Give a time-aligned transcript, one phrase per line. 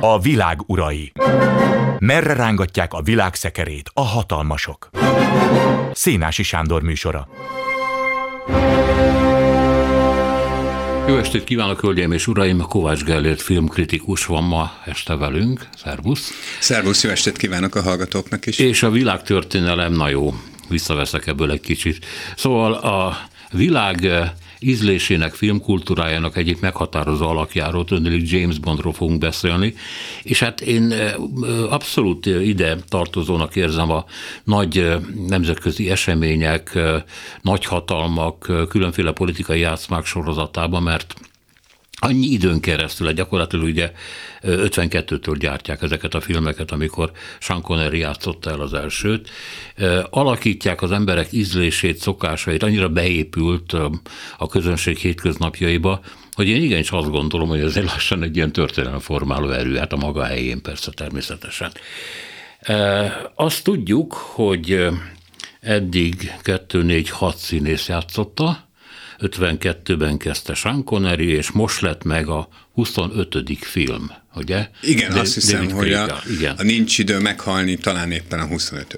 [0.00, 1.12] A világ urai.
[1.98, 4.90] Merre rángatják a világ szekerét a hatalmasok?
[5.92, 7.28] Szénási Sándor műsora.
[11.08, 12.60] Jó estét kívánok, hölgyeim és uraim!
[12.60, 15.68] Kovács Gellért filmkritikus van ma este velünk.
[15.76, 16.30] Szervusz!
[16.60, 18.58] Szervusz, jó estét kívánok a hallgatóknak is!
[18.58, 20.34] És a világtörténelem, na jó,
[20.68, 22.06] visszaveszek ebből egy kicsit.
[22.36, 23.16] Szóval a
[23.50, 24.08] világ
[24.60, 29.74] ízlésének, filmkultúrájának egyik meghatározó alakjáról, tudnék James Bondról fogunk beszélni,
[30.22, 30.94] és hát én
[31.68, 34.04] abszolút ide tartozónak érzem a
[34.44, 34.96] nagy
[35.28, 36.78] nemzetközi események,
[37.42, 41.14] nagyhatalmak, különféle politikai játszmák sorozatában, mert
[42.00, 43.92] annyi időn keresztül, gyakorlatilag ugye
[44.42, 49.30] 52-től gyártják ezeket a filmeket, amikor Sean Connery játszotta el az elsőt,
[50.10, 53.72] alakítják az emberek ízlését, szokásait, annyira beépült
[54.38, 56.00] a közönség hétköznapjaiba,
[56.32, 60.24] hogy én igenis azt gondolom, hogy ez lassan egy ilyen történelemformáló erő, hát a maga
[60.24, 61.72] helyén persze természetesen.
[63.34, 64.88] Azt tudjuk, hogy
[65.60, 68.68] eddig 2-4-6 színész játszotta,
[69.20, 73.38] 52-ben kezdte Sean Connery, és most lett meg a 25.
[73.60, 74.68] film, ugye?
[74.82, 76.54] Igen, De, azt hiszem, David hogy a, igen.
[76.56, 78.94] a Nincs idő meghalni talán éppen a 25.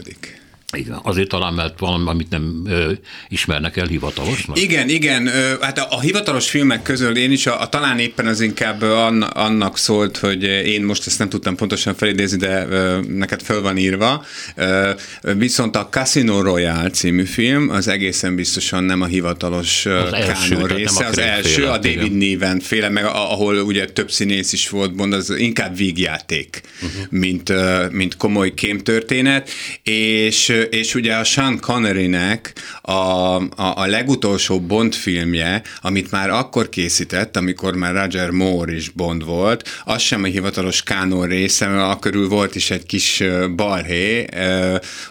[0.76, 2.92] Igen, azért talán, mert valami, amit nem ö,
[3.28, 4.60] ismernek el hivatalosnak.
[4.60, 8.26] Igen, igen, ö, hát a, a hivatalos filmek közül én is, a, a talán éppen
[8.26, 13.00] az inkább anna, annak szólt, hogy én most ezt nem tudtam pontosan felidézni, de ö,
[13.08, 14.24] neked föl van írva.
[14.54, 14.90] Ö,
[15.36, 21.18] viszont a Casino Royale című film az egészen biztosan nem a hivatalos első, része, az
[21.18, 22.12] első, a David igen.
[22.12, 27.02] Niven féle, meg ahol ugye több színész is volt, Bond, az inkább vígjáték, uh-huh.
[27.10, 27.52] mint,
[27.92, 29.50] mint komoly kémtörténet,
[29.82, 36.68] és és ugye a Sean Connery-nek a, a, a legutolsó Bond filmje, amit már akkor
[36.68, 41.98] készített, amikor már Roger Moore is Bond volt, az sem a hivatalos kánon része, mert
[41.98, 43.22] körül volt is egy kis
[43.56, 44.26] balhé,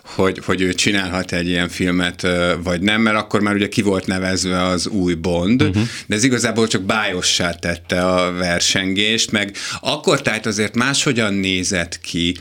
[0.03, 2.27] hogy, hogy ő csinálhat egy ilyen filmet,
[2.63, 5.83] vagy nem, mert akkor már ugye ki volt nevezve az új Bond, uh-huh.
[6.05, 12.35] de ez igazából csak bájossá tette a versengést, meg akkor tehát azért máshogyan nézett ki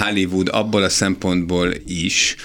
[0.00, 2.36] Hollywood abból a szempontból is, is,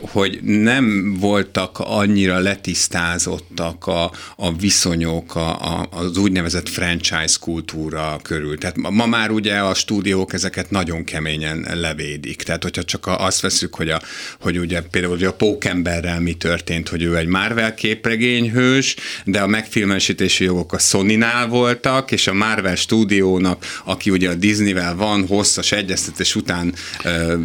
[0.00, 8.58] hogy nem voltak annyira letisztázottak a, a viszonyok a, a, az úgynevezett franchise kultúra körül.
[8.58, 12.42] Tehát ma már ugye a stúdiók ezeket nagyon keményen levédik.
[12.42, 14.00] Tehát hogyha csak azt veszük, hogy, a,
[14.40, 19.46] hogy ugye például ugye a Pókemberrel mi történt, hogy ő egy Marvel képregényhős, de a
[19.46, 25.72] megfilmesítési jogok a Sony-nál voltak, és a Marvel stúdiónak, aki ugye a Disneyvel van, hosszas
[25.72, 26.74] egyeztetés után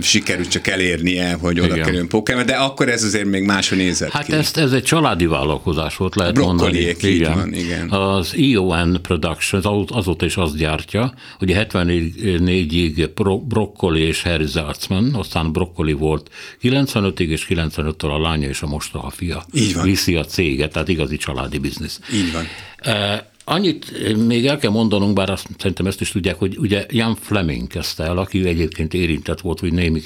[0.01, 1.85] sikerült csak elérnie, hogy oda Igen.
[1.85, 4.33] kerüljön Pokémon, de akkor ez azért még máshol nézett hát ki.
[4.33, 6.95] ezt, ez egy családi vállalkozás volt, lehet mondani.
[7.01, 7.33] Igen.
[7.33, 7.89] Van, igen.
[7.89, 13.09] Az EON Productions azóta is azt gyártja, hogy 74-ig
[13.47, 16.29] Broccoli és Harry Zartzman, aztán Broccoli volt
[16.61, 19.83] 95-ig, és 95-től a lánya és a mostoha fia Így van.
[19.83, 21.99] viszi a céget, tehát igazi családi biznisz.
[22.13, 22.45] Így van.
[22.95, 27.15] E, Annyit még el kell mondanunk, bár azt, szerintem ezt is tudják, hogy ugye Jan
[27.15, 30.01] Fleming kezdte el, aki egyébként érintett volt, hogy némi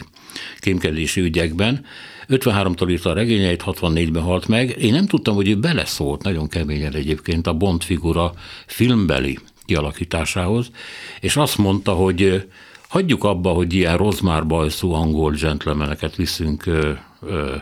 [0.60, 1.86] kémkedési ügyekben.
[2.30, 4.76] 53-tól írta a regényeit, 64-ben halt meg.
[4.80, 8.34] Én nem tudtam, hogy ő beleszólt nagyon keményen egyébként a Bond figura
[8.66, 10.72] filmbeli kialakításához,
[11.20, 12.48] és azt mondta, hogy
[12.88, 17.56] hagyjuk abba, hogy ilyen rozmárbajszú angol gentlemaneket viszünk ö, ö,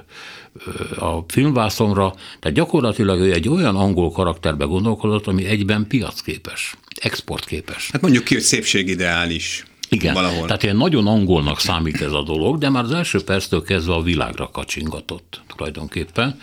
[1.00, 7.90] a filmvászonra, tehát gyakorlatilag ő egy olyan angol karakterbe gondolkodott, ami egyben piacképes, exportképes.
[7.92, 9.66] Hát mondjuk ki, hogy szépségideális.
[9.90, 10.46] Igen, valahol.
[10.46, 14.02] tehát ilyen nagyon angolnak számít ez a dolog, de már az első perctől kezdve a
[14.02, 16.40] világra kacsingatott tulajdonképpen.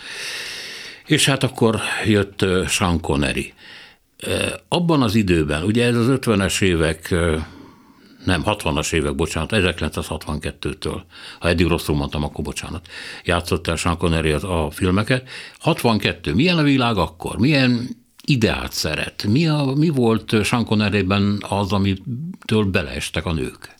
[1.05, 3.53] És hát akkor jött Sean Connery.
[4.67, 7.15] Abban az időben, ugye ez az 50-es évek
[8.25, 11.01] nem, 60-as évek, bocsánat, 1962-től,
[11.39, 12.87] ha eddig rosszul mondtam, akkor bocsánat,
[13.23, 15.29] játszott el Sean Connery az, a filmeket.
[15.59, 17.37] 62, milyen a világ akkor?
[17.37, 17.89] Milyen
[18.25, 19.23] ideát szeret?
[19.23, 23.75] Mi, a, mi volt Sean Connery-ben az, amitől beleestek a nők?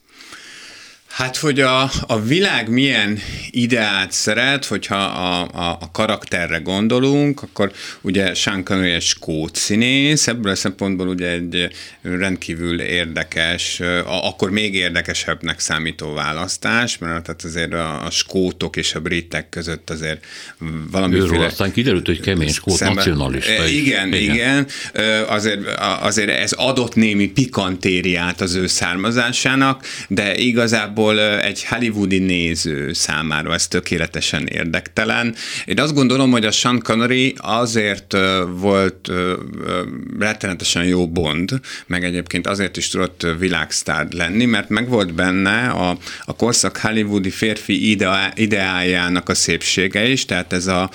[1.13, 3.19] Hát, hogy a, a világ milyen
[3.49, 7.71] ideát szeret, hogyha a, a, a karakterre gondolunk, akkor
[8.01, 11.67] ugye Sean Connery egy skót színész, ebből a szempontból ugye egy
[12.01, 18.95] rendkívül érdekes, a, akkor még érdekesebbnek számító választás, mert tehát azért a, a skótok és
[18.95, 20.25] a britek között azért
[20.91, 21.25] valamiféle...
[21.25, 23.71] Őről aztán kiderült, hogy kemény skót szemben, nacionalista is.
[23.71, 24.67] Igen, igen, igen.
[25.27, 25.59] Azért,
[26.01, 33.53] azért ez adott némi pikantériát az ő származásának, de igazából igazából egy hollywoodi néző számára
[33.53, 35.35] ez tökéletesen érdektelen.
[35.65, 38.17] Én azt gondolom, hogy a Sean Connery azért
[38.55, 39.11] volt
[40.19, 45.97] rettenetesen jó Bond, meg egyébként azért is tudott világsztár lenni, mert meg volt benne a,
[46.25, 50.89] a korszak hollywoodi férfi ideá, ideájának a szépsége is, tehát ez a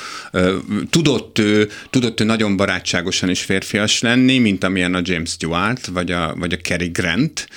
[0.91, 6.13] tudott ő, tudott ő nagyon barátságosan is férfias lenni, mint amilyen a James Stewart, vagy
[6.13, 7.49] a, vagy a Cary Grant,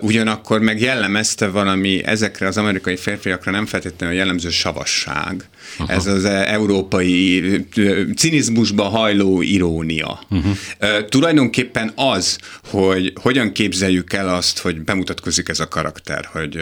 [0.00, 5.44] ugyanakkor meg jellemezte valami ezekre az amerikai férfiakra nem feltétlenül jellemző savasság.
[5.78, 5.92] Aha.
[5.92, 7.42] Ez az európai
[8.16, 10.20] cinizmusba hajló irónia.
[10.30, 10.56] Uh-huh.
[11.08, 16.58] Tulajdonképpen az, hogy hogyan képzeljük el azt, hogy bemutatkozik ez a karakter, hogy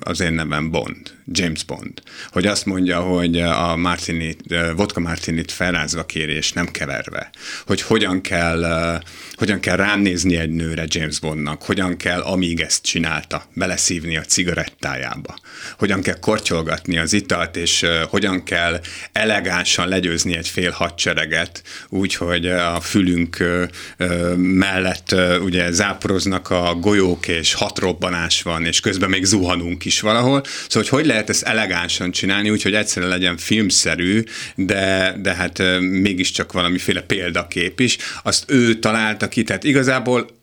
[0.00, 0.96] az én nevem Bond,
[1.32, 2.02] James Bond,
[2.32, 4.36] hogy azt mondja, hogy a martini,
[4.76, 7.30] vodka martinit felrázva kéri és nem keverve,
[7.66, 9.00] hogy hogyan kell,
[9.34, 14.22] hogyan kell rám nézni egy nőre James Bondnak, hogyan kell, amíg ezt csinálta, beleszívni a
[14.22, 15.38] cigarettájába,
[15.78, 18.80] hogyan kell kortyolgatni az italt, és hogyan kell
[19.12, 23.44] elegánsan legyőzni egy fél hadsereget, úgy, hogy a fülünk
[24.36, 30.42] mellett ugye záporoznak a golyók, és hat robbanás van, és közben még zuhanunk is valahol.
[30.44, 34.22] Szóval, hogy hogy lehet ezt elegánsan csinálni, úgy, hogy egyszerűen legyen filmszerű,
[34.54, 37.96] de, de hát mégiscsak valamiféle példakép is.
[38.22, 40.36] Azt ő találta ki, tehát igazából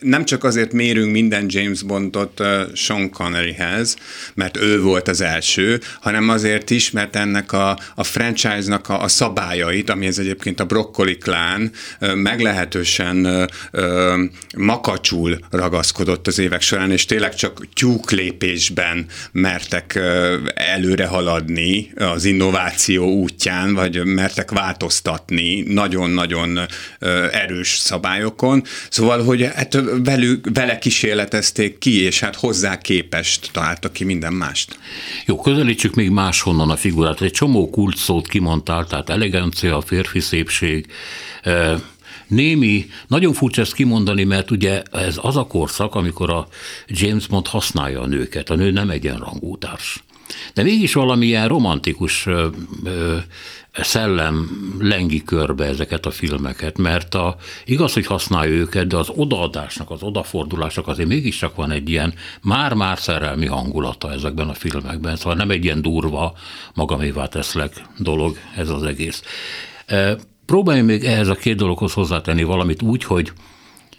[0.00, 2.42] nem csak azért mérünk minden James Bondot
[2.74, 3.96] Sean Conneryhez,
[4.34, 9.08] mert ő volt az első, hanem azért is, mert ennek a, a franchise-nak a, a
[9.08, 11.70] szabályait, amihez egyébként a Broccoli klán
[12.14, 13.48] meglehetősen
[14.56, 19.98] makacsul ragaszkodott az évek során, és tényleg csak tyúklépésben mertek
[20.54, 26.58] előre haladni az innováció útján, vagy mertek változtatni nagyon-nagyon
[27.32, 28.64] erős szabályokon.
[28.90, 34.78] Szóval, hogy hát velük, vele kísérletezték ki, és hát hozzá képest találtak ki minden mást.
[35.26, 37.20] Jó, közelítsük még máshonnan a figurát.
[37.20, 40.86] Egy csomó kult szót kimondtál, tehát elegancia, férfi szépség,
[42.26, 46.48] némi, nagyon furcsa ezt kimondani, mert ugye ez az a korszak, amikor a
[46.86, 50.04] James Bond használja a nőket, a nő nem egyenrangú társ.
[50.54, 52.48] De mégis valamilyen romantikus ö,
[52.84, 53.16] ö,
[53.72, 54.50] szellem
[54.80, 60.02] lengi körbe ezeket a filmeket, mert a, igaz, hogy használja őket, de az odaadásnak, az
[60.02, 65.64] odafordulásnak azért mégiscsak van egy ilyen már-már szerelmi hangulata ezekben a filmekben, szóval nem egy
[65.64, 66.36] ilyen durva,
[66.74, 69.22] magamévá teszlek dolog ez az egész.
[70.46, 73.32] Próbáljunk még ehhez a két dologhoz hozzátenni valamit úgy, hogy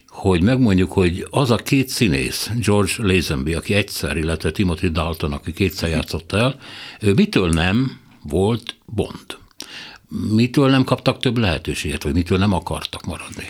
[0.07, 5.53] hogy megmondjuk, hogy az a két színész, George Lazenby, aki egyszer, illetve Timothy Dalton, aki
[5.53, 6.55] kétszer játszott el,
[6.99, 9.40] ő mitől nem volt Bond?
[10.29, 13.45] Mitől nem kaptak több lehetőséget, vagy mitől nem akartak maradni?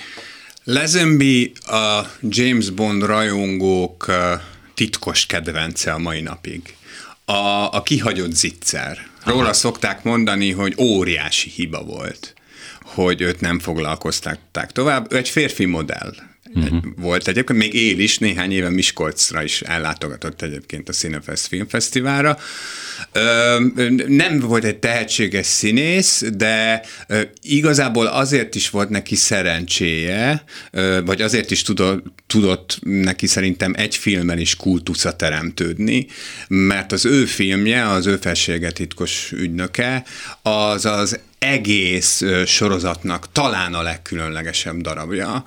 [0.64, 4.06] Lazenby a James Bond rajongók
[4.74, 6.76] titkos kedvence a mai napig.
[7.26, 7.34] A,
[7.72, 9.10] a kihagyott zicser.
[9.24, 9.54] Róla Aha.
[9.54, 12.34] szokták mondani, hogy óriási hiba volt
[12.94, 15.14] hogy őt nem foglalkoztatták tovább.
[15.14, 16.14] Ő egy férfi modell
[16.54, 16.82] uh-huh.
[16.98, 22.38] volt egyébként, még él is, néhány éve Miskolcra is ellátogatott egyébként a Cinefest Filmfesztiválra.
[24.08, 26.86] Nem volt egy tehetséges színész, de
[27.42, 30.44] igazából azért is volt neki szerencséje,
[31.06, 31.64] vagy azért is
[32.28, 36.08] tudott, neki szerintem egy filmen is kultusza teremtődni,
[36.48, 40.06] mert az ő filmje, az ő felsége titkos ügynöke,
[40.42, 45.44] az az egész sorozatnak talán a legkülönlegesebb darabja,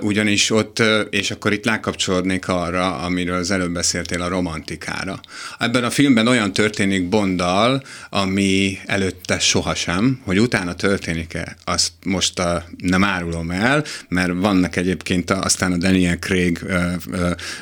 [0.00, 5.20] ugyanis ott, és akkor itt lákapcsolódnék arra, amiről az előbb beszéltél, a romantikára.
[5.58, 12.42] Ebben a filmben olyan történik Bonddal, ami előtte sohasem, hogy utána történik-e, azt most
[12.76, 16.64] nem árulom el, mert vannak egyébként aztán a Daniel Craig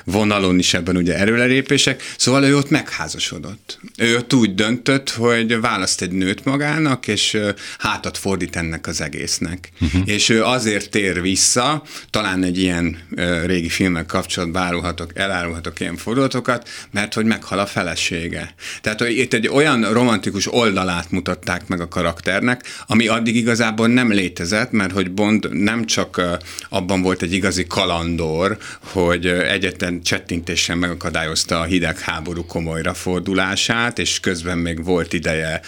[0.04, 3.78] vonalon is ebben ugye erőlerépések, szóval ő ott megházasodott.
[3.96, 7.38] Ő ott úgy döntött, hogy választ egy nőt magának, és
[7.78, 9.70] hátat fordít ennek az egésznek.
[9.80, 10.02] Uh-huh.
[10.04, 15.96] És ő azért tér vissza, talán egy ilyen uh, régi filmek kapcsolatban árulhatok, elárulhatok ilyen
[15.96, 18.54] fordulatokat, mert hogy meghal a felesége.
[18.80, 24.12] Tehát hogy itt egy olyan romantikus oldalát mutatták meg a karakternek, ami addig igazából nem
[24.12, 26.32] létezett, mert hogy Bond nem csak uh,
[26.68, 34.58] abban volt egy igazi kalandor, hogy egyetlen csettintésen megakadályozta a hidegháború komolyra fordulását, és közben
[34.58, 35.60] még volt ideje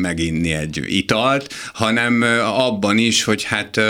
[0.00, 3.80] meginni egy italt, hanem abban is, hogy hát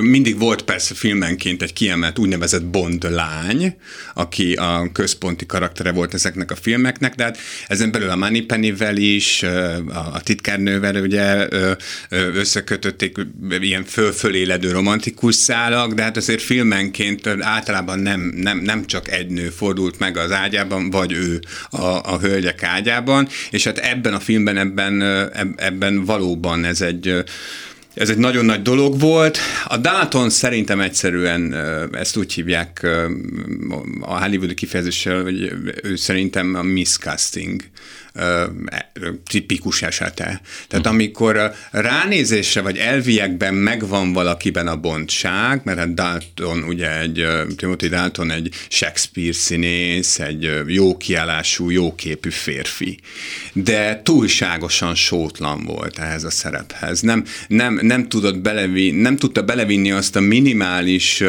[0.00, 3.76] mindig volt persze filmenként egy kiemelt úgynevezett Bond lány,
[4.14, 9.42] aki a központi karaktere volt ezeknek a filmeknek, de hát ezen belül a Moneypenny-vel is,
[10.12, 11.48] a titkárnővel ugye
[12.10, 13.16] összekötötték
[13.60, 19.48] ilyen föl-föléledő romantikus szálak, de hát azért filmenként általában nem, nem, nem csak egy nő
[19.48, 24.56] fordult meg az ágyában, vagy ő a, a hölgyek ágyában, és hát ebben a filmben,
[24.56, 25.02] ebben,
[25.56, 27.24] ebben valóban ez egy
[27.98, 29.38] ez egy nagyon nagy dolog volt.
[29.64, 31.54] A Dalton szerintem egyszerűen
[31.92, 32.86] ezt úgy hívják
[34.00, 35.52] a hollywoodi kifejezéssel, hogy
[35.82, 37.62] ő szerintem a miscasting
[39.28, 40.40] tipikus esete.
[40.68, 47.26] Tehát uh amikor ránézésre vagy elviekben megvan valakiben a bontság, mert hát Dalton ugye egy,
[47.56, 52.98] Timothy Dalton egy Shakespeare színész, egy jó kiállású, jó képű férfi,
[53.52, 57.00] de túlságosan sótlan volt ehhez a szerephez.
[57.00, 61.22] Nem, nem, nem, tudott belevinni, nem tudta belevinni azt a minimális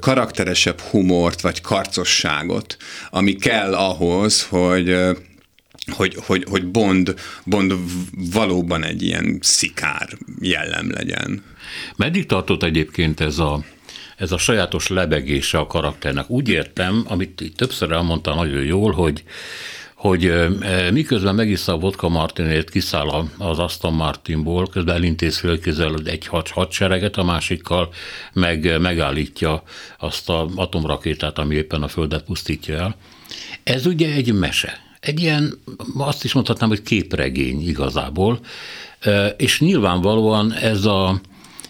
[0.00, 2.76] karakteresebb humort vagy karcosságot,
[3.10, 4.96] ami kell ahhoz, hogy
[5.86, 7.14] hogy, hogy, hogy Bond,
[7.44, 7.74] Bond
[8.32, 10.08] valóban egy ilyen szikár
[10.40, 11.42] jellem legyen.
[11.96, 13.64] Meddig tartott egyébként ez a,
[14.16, 16.30] ez a sajátos lebegése a karakternek?
[16.30, 19.24] Úgy értem, amit itt többször elmondta nagyon jól, hogy
[19.94, 20.32] hogy
[20.92, 27.24] miközben megissza a vodka martinét, kiszáll az Aston Martinból, közben elintéz félkézzel egy hadsereget, a
[27.24, 27.88] másikkal
[28.32, 29.62] meg megállítja
[29.98, 32.96] azt a atomrakétát, ami éppen a Földet pusztítja el.
[33.62, 35.58] Ez ugye egy mese egy ilyen,
[35.96, 38.40] azt is mondhatnám, hogy képregény igazából,
[39.36, 41.20] és nyilvánvalóan ez a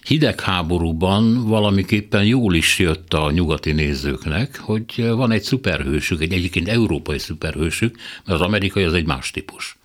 [0.07, 7.19] hidegháborúban valamiképpen jól is jött a nyugati nézőknek, hogy van egy szuperhősük, egy egyébként európai
[7.19, 9.77] szuperhősük, mert az amerikai az egy más típus.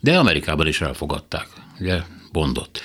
[0.00, 1.48] De Amerikában is elfogadták,
[1.80, 2.02] ugye,
[2.32, 2.80] Bondot.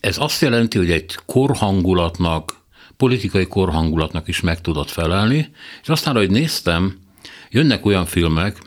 [0.00, 2.56] Ez azt jelenti, hogy egy korhangulatnak,
[2.96, 5.50] politikai korhangulatnak is meg tudott felelni,
[5.82, 7.02] és aztán, hogy néztem,
[7.54, 8.58] Jönnek olyan filmek,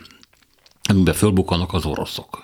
[0.90, 2.42] amiben fölbukkanak az oroszok.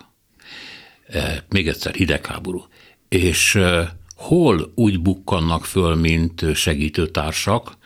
[1.07, 2.65] E, még egyszer hidegháború.
[3.09, 7.77] És e, hol úgy bukkannak föl, mint segítőtársak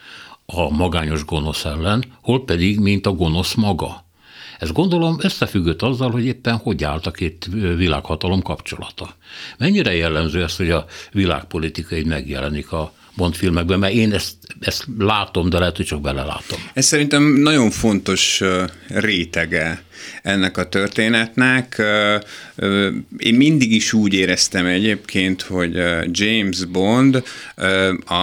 [0.46, 4.04] a magányos gonosz ellen, hol pedig, mint a gonosz maga.
[4.58, 9.14] Ez gondolom összefüggött azzal, hogy éppen hogy állt a két világhatalom kapcsolata.
[9.58, 14.84] Mennyire jellemző ez, hogy a világpolitika így megjelenik a Bond filmekben, mert én ezt, ezt
[14.98, 16.58] látom, de lehet, hogy csak belelátom.
[16.74, 18.42] Ez szerintem nagyon fontos
[18.88, 19.82] rétege
[20.22, 21.82] ennek a történetnek.
[23.16, 25.74] Én mindig is úgy éreztem egyébként, hogy
[26.10, 27.22] James Bond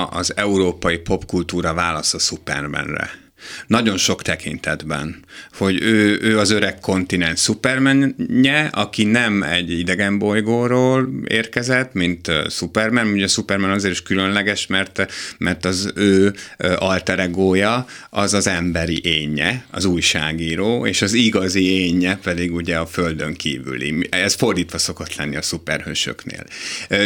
[0.10, 3.25] az európai popkultúra válasz a Supermanre
[3.68, 11.10] nagyon sok tekintetben, hogy ő, ő az öreg kontinens szupermenje, aki nem egy idegen bolygóról
[11.28, 13.08] érkezett, mint Superman.
[13.08, 16.34] Ugye Superman azért is különleges, mert, mert az ő
[16.76, 23.34] alteregója az az emberi énje, az újságíró, és az igazi énje pedig ugye a földön
[23.34, 24.08] kívüli.
[24.10, 26.44] Ez fordítva szokott lenni a szuperhősöknél.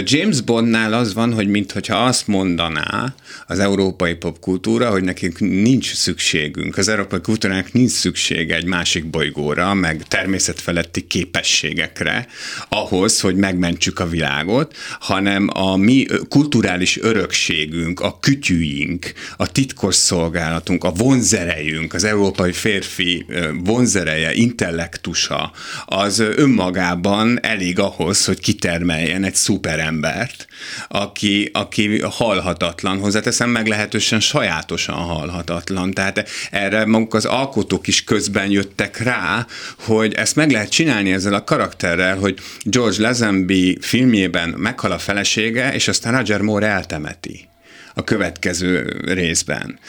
[0.03, 3.15] James Bondnál az van, hogy mintha azt mondaná
[3.47, 9.09] az európai popkultúra, hogy nekünk nincs szükség szükségünk, az európai kultúrának nincs szüksége egy másik
[9.09, 12.27] bolygóra, meg természetfeletti képességekre
[12.69, 20.83] ahhoz, hogy megmentsük a világot, hanem a mi kulturális örökségünk, a kütyűink, a titkos szolgálatunk,
[20.83, 23.25] a vonzerejünk, az európai férfi
[23.63, 25.51] vonzereje, intellektusa,
[25.85, 30.47] az önmagában elég ahhoz, hogy kitermeljen egy szuperembert,
[30.87, 35.91] aki, aki halhatatlan, hozzáteszem meglehetősen sajátosan halhatatlan.
[35.91, 36.18] Tehát
[36.51, 39.45] erre maguk az alkotók is közben jöttek rá,
[39.79, 45.73] hogy ezt meg lehet csinálni ezzel a karakterrel, hogy George Lazenby filmjében meghal a felesége,
[45.73, 47.48] és aztán Roger Moore eltemeti
[47.93, 49.79] a következő részben,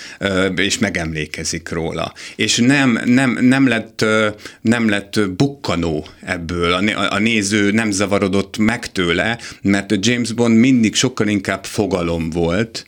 [0.56, 2.12] és megemlékezik róla.
[2.36, 4.04] És nem, nem, nem, lett,
[4.60, 6.72] nem lett bukkanó ebből,
[7.10, 12.86] a néző nem zavarodott meg tőle, mert James Bond mindig sokkal inkább fogalom volt,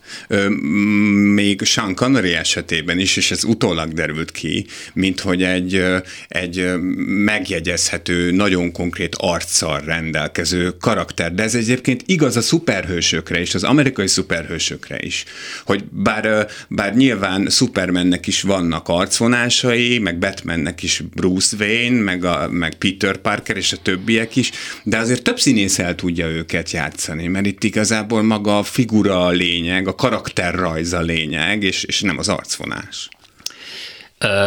[1.33, 5.85] még Sean Connery esetében is, és ez utólag derült ki, mint hogy egy,
[6.27, 6.71] egy
[7.05, 11.33] megjegyezhető, nagyon konkrét arccal rendelkező karakter.
[11.33, 15.25] De ez egyébként igaz a szuperhősökre is, az amerikai szuperhősökre is is,
[15.65, 22.47] hogy bár, bár nyilván Supermannek is vannak arcvonásai, meg Batmannek is Bruce Wayne, meg, a,
[22.49, 24.51] meg Peter Parker és a többiek is,
[24.83, 29.29] de azért több színész el tudja őket játszani, mert itt igazából maga a figura a
[29.29, 33.09] lényeg, a karakterrajz a lényeg, és, és nem az arcvonás.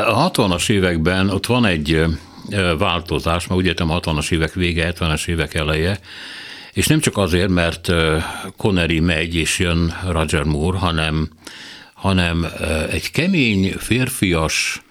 [0.06, 2.04] A 60-as években ott van egy
[2.78, 6.00] változás, mert úgy értem 60-as évek vége, 70-es évek eleje,
[6.76, 7.92] És nem csak azért, mert
[8.56, 11.28] Connery megy és jön Roger Moore, hanem,
[11.95, 12.47] hanem
[12.90, 14.83] egy kemény, férfias,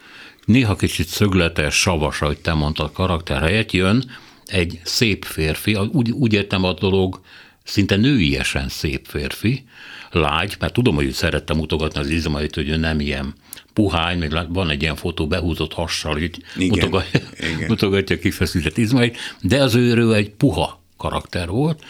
[0.45, 4.11] néha kicsit szögletes, savas, ahogy te mondtad, karakter helyett jön
[4.45, 7.21] egy szép férfi, úgy, úgy értem a dolog,
[7.63, 9.63] szinte nőiesen szép férfi,
[10.11, 13.33] lágy, mert tudom, hogy szerette mutogatni az izmait, hogy ő nem ilyen
[13.73, 17.67] puhány, még van egy ilyen fotó behúzott hassal, így igen, mutogatja, igen.
[17.67, 21.83] mutogatja kifeszített izmait, de az őről egy puha karakter volt,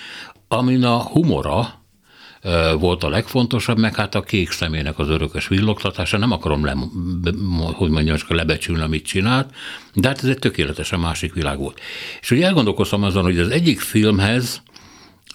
[0.48, 1.84] amin a humora
[2.80, 6.18] volt a legfontosabb, meg hát a kék szemének az örökös villogtatása.
[6.18, 6.76] Nem akarom, le,
[7.74, 9.50] hogy mondjam, csak lebecsülni, amit csinált,
[9.94, 11.80] de hát ez egy tökéletesen másik világ volt.
[12.22, 14.62] És ugye elgondolkoztam azon, hogy az egyik filmhez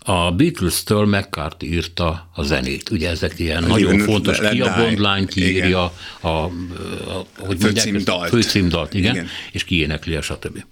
[0.04, 2.90] a Beatles-től McCarthy írta a zenét.
[2.90, 8.28] Ugye ezek ilyen nagyon nagyon fontos, ki a Bondlány kiírja a, a, a, hogy főcímdalt.
[8.28, 9.26] főcímdalt, igen, igen.
[9.52, 10.64] és kiénekli a stb.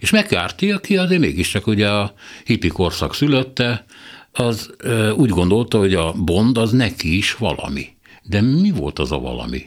[0.00, 2.14] És McCarthy, aki azért mégiscsak ugye a
[2.44, 3.84] hippi korszak szülötte,
[4.32, 4.70] az
[5.16, 7.88] úgy gondolta, hogy a Bond az neki is valami.
[8.22, 9.64] De mi volt az a valami,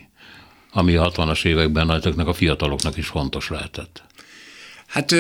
[0.72, 4.04] ami a 60-as években ezeknek a fiataloknak is fontos lehetett?
[4.88, 5.12] Hát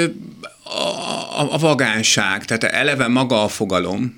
[1.32, 4.13] a, a vagánság, tehát eleve maga a fogalom,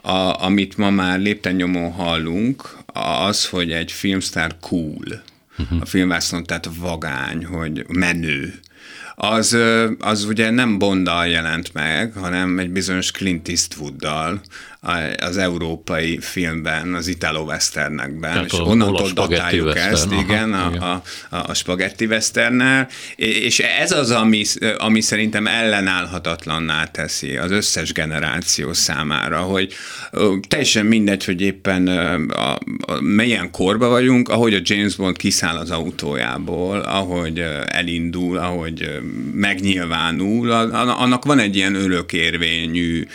[0.00, 2.76] a, amit ma már lépten nyomon hallunk,
[3.26, 5.22] az, hogy egy filmstar cool,
[5.58, 5.80] uh-huh.
[5.80, 8.60] a filmvászlón, tehát vagány, hogy menő,
[9.14, 9.56] az,
[9.98, 14.40] az ugye nem Bonddal jelent meg, hanem egy bizonyos Clint Eastwooddal,
[15.20, 20.82] az európai filmben, az italo westernekben, és onnantól datáljuk western, ezt, aha, igen, a, igen.
[20.82, 24.42] A, a, a spagetti westernnel, és ez az, ami,
[24.78, 29.72] ami szerintem ellenállhatatlanná teszi az összes generáció számára, hogy
[30.48, 31.86] teljesen mindegy, hogy éppen
[32.28, 32.60] a, a,
[33.00, 39.00] melyen korba vagyunk, ahogy a James Bond kiszáll az autójából, ahogy elindul, ahogy
[39.34, 43.06] megnyilvánul, annak van egy ilyen örökérvényű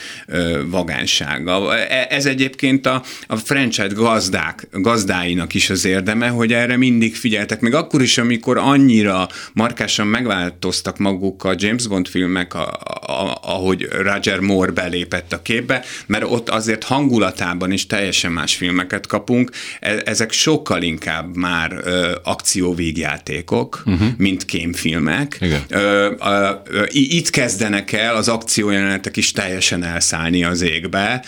[0.65, 7.15] vagánsága, E, ez egyébként a, a franchise gazdák, gazdáinak is az érdeme, hogy erre mindig
[7.15, 12.67] figyeltek, meg akkor is, amikor annyira markásan megváltoztak maguk a James Bond filmek, a,
[13.05, 19.07] a, ahogy Roger Moore belépett a képbe, mert ott azért hangulatában is teljesen más filmeket
[19.07, 24.07] kapunk, e, ezek sokkal inkább már ö, akcióvégjátékok, uh-huh.
[24.17, 25.37] mint kémfilmek.
[25.41, 25.61] Igen.
[25.69, 31.23] Ö, ö, ö, itt kezdenek el az akciójelenetek is teljesen elszállni az égbe,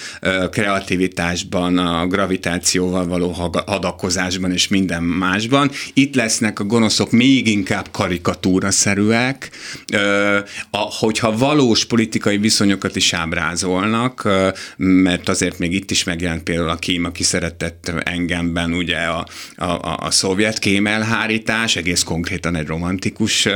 [0.52, 3.30] kreativitásban, a gravitációval való
[3.66, 5.72] hadakozásban és minden másban.
[5.94, 9.50] Itt lesznek a gonoszok még inkább karikatúraszerűek,
[10.72, 14.30] hogyha valós politikai viszonyokat is ábrázolnak,
[14.78, 19.96] mert azért még itt is megjelent például a kém, aki szeretett engemben ugye a, a,
[20.00, 23.48] a, szovjet kémelhárítás, egész konkrétan egy romantikus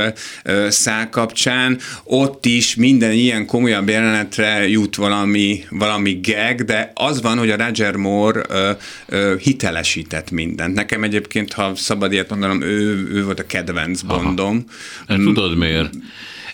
[0.68, 1.78] szál kapcsán.
[2.04, 7.50] Ott is minden ilyen komolyabb jelenetre jut valami, valami gag, meg, de az van, hogy
[7.50, 8.70] a Roger Moore ö,
[9.06, 10.74] ö, hitelesített mindent.
[10.74, 14.64] Nekem egyébként, ha szabad ilyet mondanom, ő, ő volt a kedvenc bondom.
[15.08, 15.94] Hát tudod miért?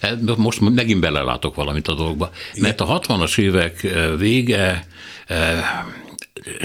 [0.01, 2.31] E, most megint belelátok valamit a dolgba.
[2.61, 3.87] Mert a 60-as évek
[4.19, 4.87] vége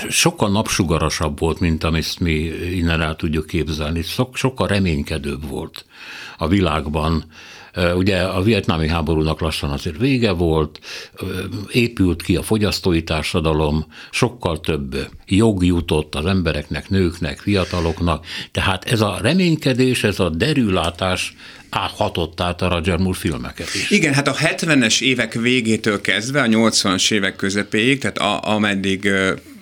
[0.10, 2.32] sokkal napsugarasabb volt, mint amit mi
[2.71, 4.02] innen el tudjuk képzelni.
[4.34, 5.86] Sokkal reménykedőbb volt
[6.38, 7.26] a világban
[7.96, 10.80] Ugye a vietnámi háborúnak lassan azért vége volt,
[11.72, 19.02] épült ki a fogyasztói társadalom, sokkal több jog jutott az embereknek, nőknek, fiataloknak, tehát ez
[19.02, 21.36] a reménykedés, ez a derülátás
[21.70, 23.90] áthatott át a Roger Moore filmeket is.
[23.90, 29.10] Igen, hát a 70-es évek végétől kezdve a 80-as évek közepéig, tehát a, ameddig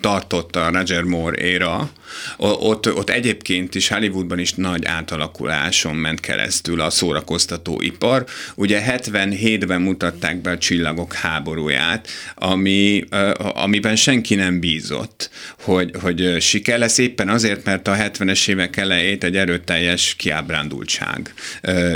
[0.00, 1.90] tartott a Roger Moore éra,
[2.36, 8.24] ott, ott egyébként is Hollywoodban is nagy átalakuláson ment keresztül a szórakoztatóipar.
[8.54, 13.04] Ugye 77-ben mutatták be a Csillagok háborúját, ami,
[13.38, 15.30] amiben senki nem bízott,
[15.60, 21.34] hogy, hogy siker lesz éppen azért, mert a 70-es évek elejét egy erőteljes kiábrándultság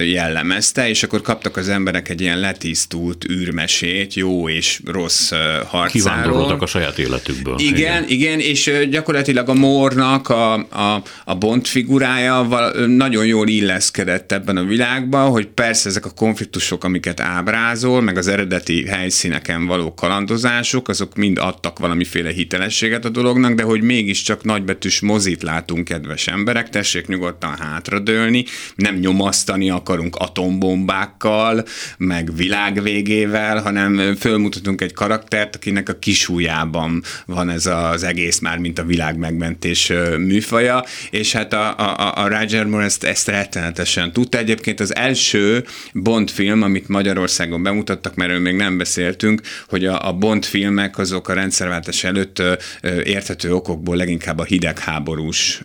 [0.00, 5.88] jellemezte, és akkor kaptak az emberek egy ilyen letisztult űrmesét, jó és rossz harcáról.
[5.88, 7.58] Kivándoroltak a saját életükből.
[7.58, 12.48] Igen, igen, igen és gyakorlatilag a Mornak a, a, a Bond figurája
[12.86, 18.28] nagyon jól illeszkedett ebben a világban, hogy persze ezek a konfliktusok, amiket ábrázol, meg az
[18.28, 25.00] eredeti helyszíneken való kalandozások, azok mind adtak valamiféle hitelességet a dolognak, de hogy mégiscsak nagybetűs
[25.00, 31.64] mozit látunk, kedves emberek, tessék nyugodtan hátradőlni, nem nyomasztani akar akarunk atombombákkal,
[31.98, 38.78] meg világvégével, hanem fölmutatunk egy karaktert, akinek a kisújában van ez az egész már, mint
[38.78, 44.38] a világ megmentés műfaja, és hát a, a, a Roger Moore ezt, ezt rettenetesen tudta.
[44.38, 50.12] Egyébként az első Bond film, amit Magyarországon bemutattak, mert még nem beszéltünk, hogy a, a
[50.12, 52.42] Bond filmek azok a rendszerváltás előtt
[53.04, 55.60] érthető okokból leginkább a hidegháborús,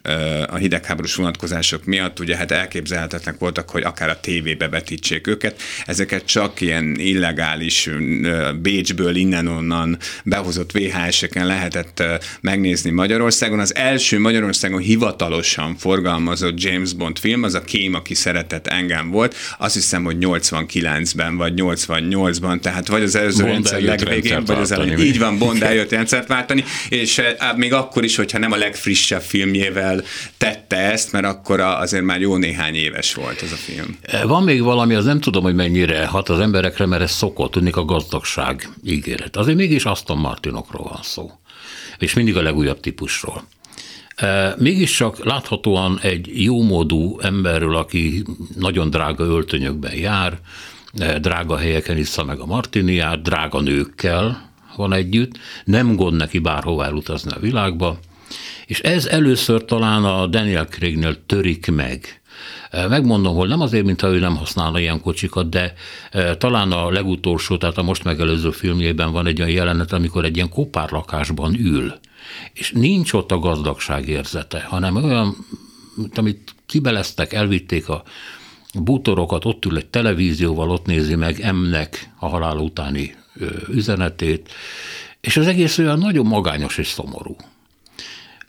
[0.47, 5.61] a hidegháborús vonatkozások miatt, ugye hát elképzelhetetlenek voltak, hogy akár a tévébe betítsék őket.
[5.85, 7.89] Ezeket csak ilyen illegális
[8.61, 12.03] Bécsből innen-onnan behozott VHS-eken lehetett
[12.41, 13.59] megnézni Magyarországon.
[13.59, 19.35] Az első Magyarországon hivatalosan forgalmazott James Bond film, az a Kém, aki szeretett engem volt.
[19.57, 24.71] Azt hiszem, hogy 89-ben vagy 88-ban, tehát vagy az előző Bond rendszer legvégén, vagy az
[24.71, 24.99] elején.
[24.99, 27.21] Így van, Bond eljött rendszert váltani, és
[27.55, 30.03] még akkor is, hogyha nem a legfrissebb filmjével
[30.37, 33.97] tette ezt, mert akkor azért már jó néhány éves volt ez a film.
[34.27, 37.75] Van még valami, az nem tudom, hogy mennyire hat az emberekre, mert ez szokott, tudnik
[37.75, 39.35] a gazdagság ígéret.
[39.35, 41.31] Azért mégis Aston Martinokról van szó,
[41.99, 43.43] és mindig a legújabb típusról.
[44.15, 48.23] E, Mégiscsak láthatóan egy jómódú emberről, aki
[48.55, 50.39] nagyon drága öltönyökben jár,
[50.97, 56.85] e, drága helyeken issza meg a martiniát, drága nőkkel van együtt, nem gond neki bárhová
[56.85, 57.99] elutazni a világba,
[58.65, 62.21] és ez először talán a Daniel Craignél törik meg.
[62.71, 65.73] Megmondom, hogy nem azért, mintha ő nem használna ilyen kocsikat, de
[66.37, 70.49] talán a legutolsó, tehát a most megelőző filmjében van egy olyan jelenet, amikor egy ilyen
[70.49, 71.93] kopárlakásban ül,
[72.53, 75.35] és nincs ott a gazdagság érzete, hanem olyan,
[75.95, 78.03] mint amit kibeleztek, elvitték a
[78.73, 83.15] bútorokat, ott ül egy televízióval, ott nézi meg M-nek a halál utáni
[83.69, 84.53] üzenetét,
[85.21, 87.35] és az egész olyan nagyon magányos és szomorú.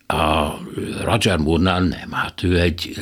[0.07, 0.59] A
[1.05, 2.95] Roger Moore-nál nem, hát ő egy,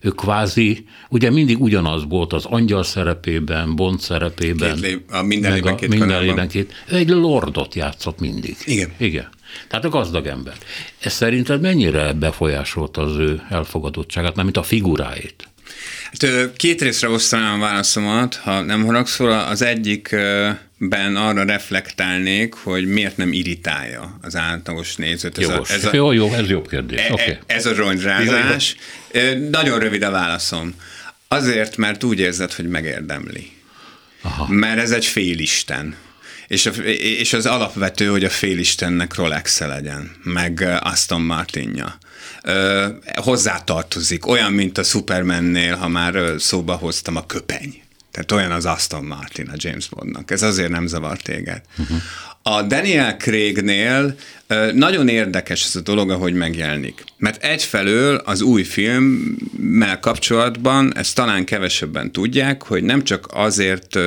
[0.00, 4.74] ő kvázi, ugye mindig ugyanaz volt az angyal szerepében, Bond szerepében.
[4.74, 6.72] Két lé- a minden meg két minden lében két.
[6.88, 8.56] Ő egy lordot játszott mindig.
[8.64, 8.92] Igen.
[8.96, 9.28] Igen.
[9.68, 10.54] Tehát a gazdag ember.
[11.00, 15.48] Ez szerinted mennyire befolyásolta az ő elfogadottságát, mármint a figuráit?
[16.10, 19.32] Hát, két részre osztanám a válaszomat, ha nem haragszol.
[19.32, 19.62] Az
[20.78, 25.38] egyikben arra reflektálnék, hogy miért nem irritálja az átlagos nézőt.
[25.38, 26.98] Ez a, ez a, Jó, jó, ez jobb kérdés.
[26.98, 28.76] E- e- Ez a rongyrázás.
[29.50, 30.74] Nagyon rövid a válaszom.
[31.28, 33.52] Azért, mert úgy érzed, hogy megérdemli.
[34.22, 34.46] Aha.
[34.48, 35.96] Mert ez egy félisten.
[36.48, 41.98] És, a, és az alapvető, hogy a félistennek rolex legyen, meg Aston Martinja.
[42.42, 47.83] Ö, hozzátartozik, olyan, mint a Supermannél, ha már szóba hoztam, a köpeny.
[48.14, 50.30] Tehát olyan az Aston Martin a James Bondnak.
[50.30, 51.62] Ez azért nem zavar téged.
[51.78, 51.96] Uh-huh.
[52.42, 54.14] A Daniel Craignél
[54.72, 57.04] nagyon érdekes ez a dolog, ahogy megjelenik.
[57.16, 63.98] Mert egyfelől az új filmmel kapcsolatban, ezt talán kevesebben tudják, hogy nem csak azért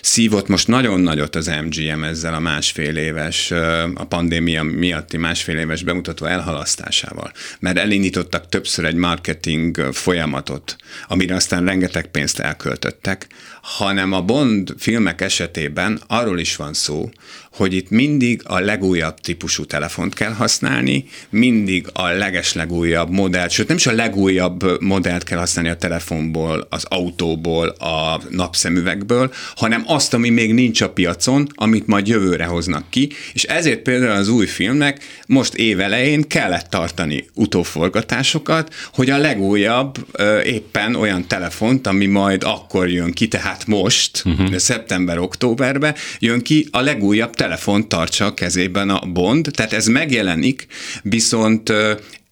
[0.00, 3.50] szívott most nagyon nagyot az MGM ezzel a másfél éves,
[3.94, 10.76] a pandémia miatti másfél éves bemutató elhalasztásával, mert elindítottak többször egy marketing folyamatot,
[11.08, 13.26] amire aztán rengeteg pénzt elköltöttek,
[13.62, 17.10] hanem a Bond filmek esetében arról is van szó,
[17.52, 23.76] hogy itt mindig a legújabb típusú telefont kell használni, mindig a legeslegújabb modellt, sőt nem
[23.76, 30.28] is a legújabb modellt kell használni a telefonból, az autóból, a napszemüvegből, hanem azt, ami
[30.28, 35.04] még nincs a piacon, amit majd jövőre hoznak ki, és ezért például az új filmnek
[35.26, 40.06] most évelején kellett tartani utóforgatásokat, hogy a legújabb
[40.44, 44.56] éppen olyan telefont, ami majd akkor jön ki, tehát most, uh-huh.
[44.56, 50.66] szeptember-októberben jön ki, a legújabb telefont tartsa a kezében a Bond, tehát ez megjelenik,
[51.02, 51.72] viszont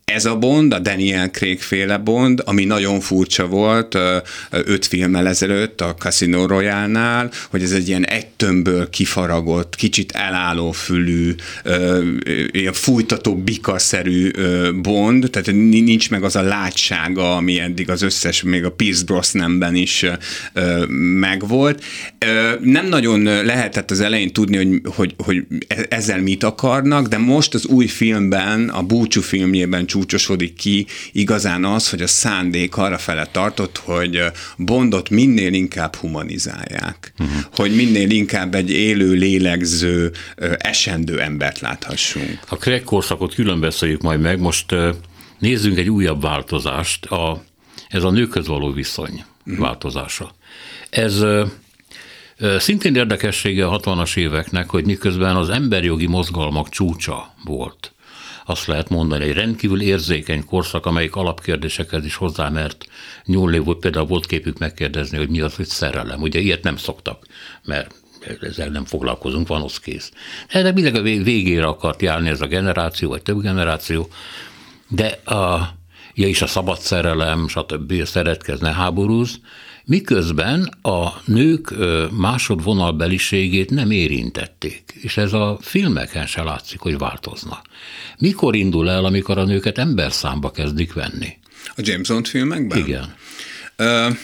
[0.04, 3.98] ez a Bond, a Daniel Craig féle Bond, ami nagyon furcsa volt
[4.50, 10.72] öt filmmel ezelőtt a Casino Royale-nál, hogy ez egy ilyen egy tömbből kifaragott, kicsit elálló
[10.72, 11.34] fülű,
[12.50, 14.30] ilyen fújtató bikaszerű
[14.82, 19.04] Bond, tehát ni- nincs meg az a látsága, ami eddig az összes, még a Pierce
[19.04, 20.04] Brosnanben is
[21.20, 21.84] megvolt.
[22.60, 27.54] Nem nagyon lehetett az elején tudni, hogy, hogy, hogy e- ezzel mit akarnak, de most
[27.54, 33.26] az új filmben, a búcsú filmjében csúcsosodik ki igazán az, hogy a szándék arra fele
[33.26, 34.22] tartott, hogy
[34.56, 37.36] Bondot minél inkább humanizálják, uh-huh.
[37.52, 40.12] hogy minél inkább egy élő, lélegző,
[40.58, 42.38] esendő embert láthassunk.
[42.48, 44.74] A Craig korszakot külön beszéljük majd meg, most
[45.38, 47.44] nézzünk egy újabb változást, a,
[47.88, 50.34] ez a nőkhöz való viszony változása.
[50.90, 51.24] Ez
[52.58, 57.93] szintén érdekessége a 60-as éveknek, hogy miközben az emberjogi mozgalmak csúcsa volt,
[58.44, 62.86] azt lehet mondani, egy rendkívül érzékeny korszak, amelyik alapkérdésekhez is hozzá mert
[63.24, 66.22] nyúlni, volt például volt képük megkérdezni, hogy mi az, hogy szerelem.
[66.22, 67.26] Ugye ilyet nem szoktak,
[67.64, 67.94] mert
[68.40, 70.12] ezzel nem foglalkozunk, van az kész.
[70.52, 74.08] De mindig a végére akart járni ez a generáció, vagy több generáció,
[74.88, 75.74] de a,
[76.14, 78.04] ja, is a szabad szerelem, stb.
[78.04, 79.40] szeretkezne háborúz,
[79.84, 81.74] miközben a nők
[82.10, 87.62] másodvonalbeliségét nem érintették, és ez a filmeken se látszik, hogy változna.
[88.18, 91.36] Mikor indul el, amikor a nőket emberszámba kezdik venni?
[91.66, 92.78] A James Bond filmekben?
[92.78, 93.14] Igen.
[93.78, 94.16] Uh,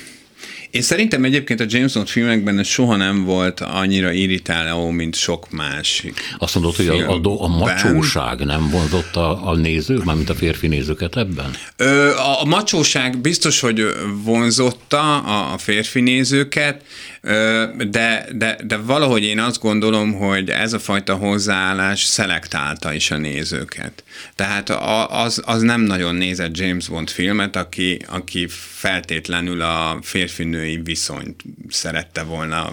[0.71, 6.21] én szerintem egyébként a James Bond filmekben soha nem volt annyira irritáló, mint sok másik.
[6.39, 10.67] Azt mondod, hogy a, a, a macsóság nem vonzott a, a nézők, mármint a férfi
[10.67, 11.51] nézőket ebben?
[11.77, 13.87] Ö, a, a macsóság biztos, hogy
[14.25, 16.83] vonzotta a, a férfi nézőket,
[17.23, 23.17] de, de, de valahogy én azt gondolom, hogy ez a fajta hozzáállás szelektálta is a
[23.17, 24.05] nézőket.
[24.35, 24.71] Tehát
[25.11, 28.47] az, az nem nagyon nézett James Bond filmet, aki, aki
[28.81, 32.73] feltétlenül a férfi-női viszonyt szerette volna,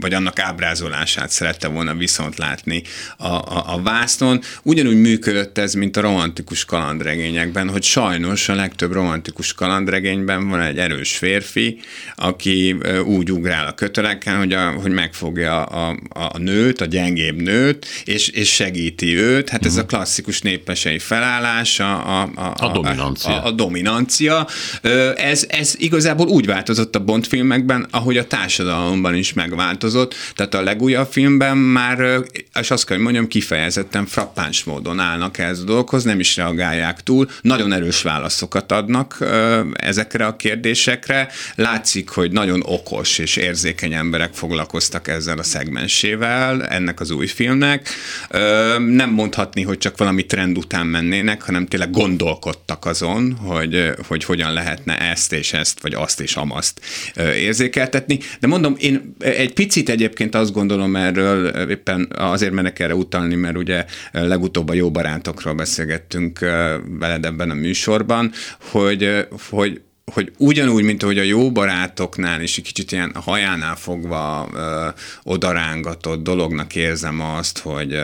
[0.00, 2.82] vagy annak ábrázolását szerette volna viszont látni
[3.16, 4.40] a, a, a vásznon.
[4.62, 10.78] Ugyanúgy működött ez, mint a romantikus kalandregényekben, hogy sajnos a legtöbb romantikus kalandregényben van egy
[10.78, 11.78] erős férfi,
[12.14, 17.42] aki úgy ugrál a köteleken, hogy, a, hogy megfogja a, a, a nőt, a gyengébb
[17.42, 19.48] nőt, és, és segíti őt.
[19.48, 19.72] Hát uh-huh.
[19.72, 19.88] ez a mhm.
[19.88, 23.42] klasszikus népesei felállás, a, a, a, a dominancia.
[23.42, 24.46] A, a dominancia.
[25.16, 30.14] Ez, ez igazából úgy változott a Bond filmekben, ahogy a társadalomban is megváltozott.
[30.34, 32.20] Tehát a legújabb filmben már,
[32.60, 37.02] és azt kell, hogy mondjam, kifejezetten frappáns módon állnak ez a dolgokhoz, nem is reagálják
[37.02, 39.18] túl, nagyon erős válaszokat adnak
[39.72, 41.28] ezekre a kérdésekre.
[41.54, 47.88] Látszik, hogy nagyon okos és érzékeny emberek foglalkoztak ezzel a szegmensével, ennek az új filmnek.
[48.78, 54.52] Nem mondhatni, hogy csak valami trend után mennének, hanem tényleg gondolkodtak azon, hogy, hogy hogyan
[54.52, 56.80] lehetne ezt és ezt, vagy azt és amazt
[57.36, 58.18] érzékeltetni.
[58.40, 63.56] De mondom, én egy picit egyébként azt gondolom erről, éppen azért menek erre utalni, mert
[63.56, 66.38] ugye legutóbb a jó barátokról beszélgettünk
[66.98, 69.80] veled ebben a műsorban, hogy, hogy
[70.12, 74.88] hogy ugyanúgy, mint ahogy a jó barátoknál is kicsit ilyen hajánál fogva ö,
[75.22, 77.98] odarángatott dolognak érzem azt, hogy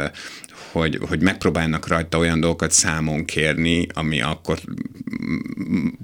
[0.74, 4.58] hogy, hogy megpróbálnak rajta olyan dolgokat számon kérni, ami akkor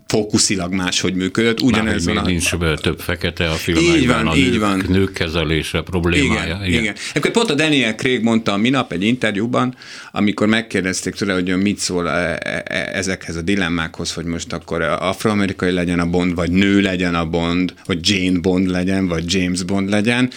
[0.06, 1.60] fókuszilag máshogy működött.
[1.60, 2.16] Ugyanez van.
[2.16, 2.26] A...
[2.26, 4.84] Nincs több fekete a filmekben, így van, a így nők, van.
[4.88, 6.54] nők kezelése problémája.
[6.54, 6.82] Igen, igen.
[6.82, 6.94] igen.
[7.14, 9.74] Akkor pont a Daniel Craig mondta a minap egy interjúban,
[10.12, 14.82] amikor megkérdezték tőle, hogy mit szól e, e, e, ezekhez a dilemmákhoz, hogy most akkor
[14.82, 19.62] afroamerikai legyen a Bond, vagy nő legyen a Bond, hogy Jane Bond legyen, vagy James
[19.62, 20.30] Bond legyen,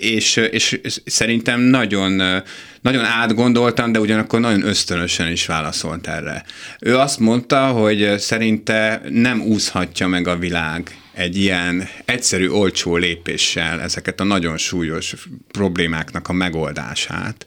[0.00, 2.42] és, és szerintem nagyon
[2.86, 6.44] nagyon átgondoltan, de ugyanakkor nagyon ösztönösen is válaszolt erre.
[6.80, 13.80] Ő azt mondta, hogy szerinte nem úszhatja meg a világ egy ilyen egyszerű, olcsó lépéssel
[13.80, 15.14] ezeket a nagyon súlyos
[15.50, 17.46] problémáknak a megoldását,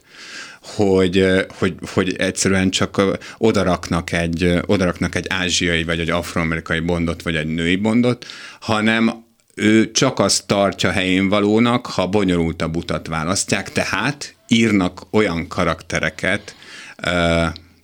[0.60, 1.26] hogy,
[1.58, 3.02] hogy, hogy egyszerűen csak
[3.38, 8.26] odaraknak egy, odaraknak egy ázsiai, vagy egy afroamerikai bondot, vagy egy női bondot,
[8.60, 9.24] hanem
[9.54, 16.54] ő csak azt tartja helyén valónak, ha bonyolultabb utat választják, tehát írnak olyan karaktereket,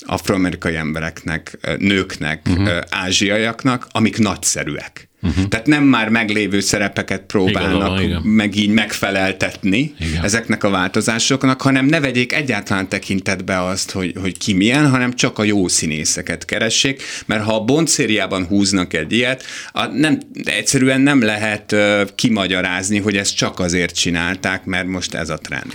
[0.07, 2.79] afroamerikai embereknek, nőknek, uh-huh.
[2.91, 5.09] ázsiaiaknak, amik nagyszerűek.
[5.23, 5.49] Uh-huh.
[5.49, 10.25] Tehát nem már meglévő szerepeket próbálnak igen, meg így megfeleltetni igen.
[10.25, 15.39] ezeknek a változásoknak, hanem ne vegyék egyáltalán tekintetbe azt, hogy, hogy ki milyen, hanem csak
[15.39, 21.01] a jó színészeket keressék, mert ha a Bond szériában húznak egy ilyet, a, nem, egyszerűen
[21.01, 25.73] nem lehet uh, kimagyarázni, hogy ezt csak azért csinálták, mert most ez a trend.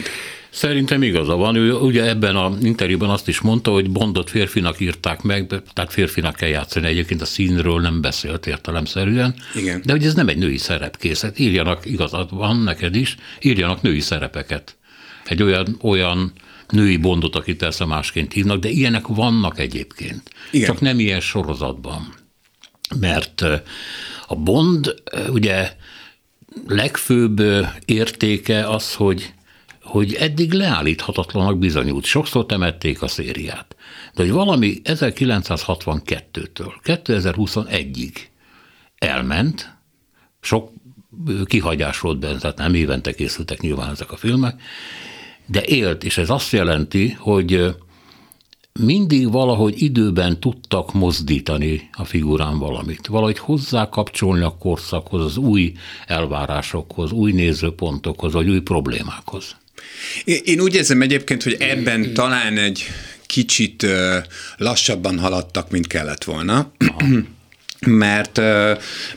[0.51, 1.55] Szerintem igaza van.
[1.55, 6.35] Ő ugye ebben a interjúban azt is mondta, hogy Bondot férfinak írták meg, tehát férfinak
[6.35, 6.87] kell játszani.
[6.87, 9.35] Egyébként a színről nem beszélt értelemszerűen.
[9.55, 9.81] Igen.
[9.85, 11.39] De hogy ez nem egy női szerepkészlet.
[11.39, 14.77] Írjanak, igazad van neked is, írjanak női szerepeket.
[15.25, 16.31] Egy olyan, olyan
[16.69, 20.29] női bondot, akit persze másként hívnak, de ilyenek vannak egyébként.
[20.51, 20.67] Igen.
[20.67, 22.13] Csak nem ilyen sorozatban.
[22.99, 23.41] Mert
[24.27, 24.93] a Bond
[25.29, 25.71] ugye
[26.67, 27.41] legfőbb
[27.85, 29.33] értéke az, hogy
[29.91, 32.05] hogy eddig leállíthatatlanak bizonyult.
[32.05, 33.75] Sokszor temették a szériát.
[34.13, 38.13] De hogy valami 1962-től 2021-ig
[38.97, 39.75] elment,
[40.41, 40.71] sok
[41.45, 44.61] kihagyás volt benne, tehát nem évente készültek nyilván ezek a filmek,
[45.45, 47.75] de élt, és ez azt jelenti, hogy
[48.79, 55.73] mindig valahogy időben tudtak mozdítani a figurán valamit, valahogy hozzá kapcsolni a korszakhoz, az új
[56.05, 59.59] elvárásokhoz, új nézőpontokhoz, vagy új problémákhoz.
[60.23, 62.87] Én úgy érzem egyébként, hogy ebben talán egy
[63.25, 63.85] kicsit
[64.57, 66.71] lassabban haladtak, mint kellett volna.
[67.87, 68.71] mert uh,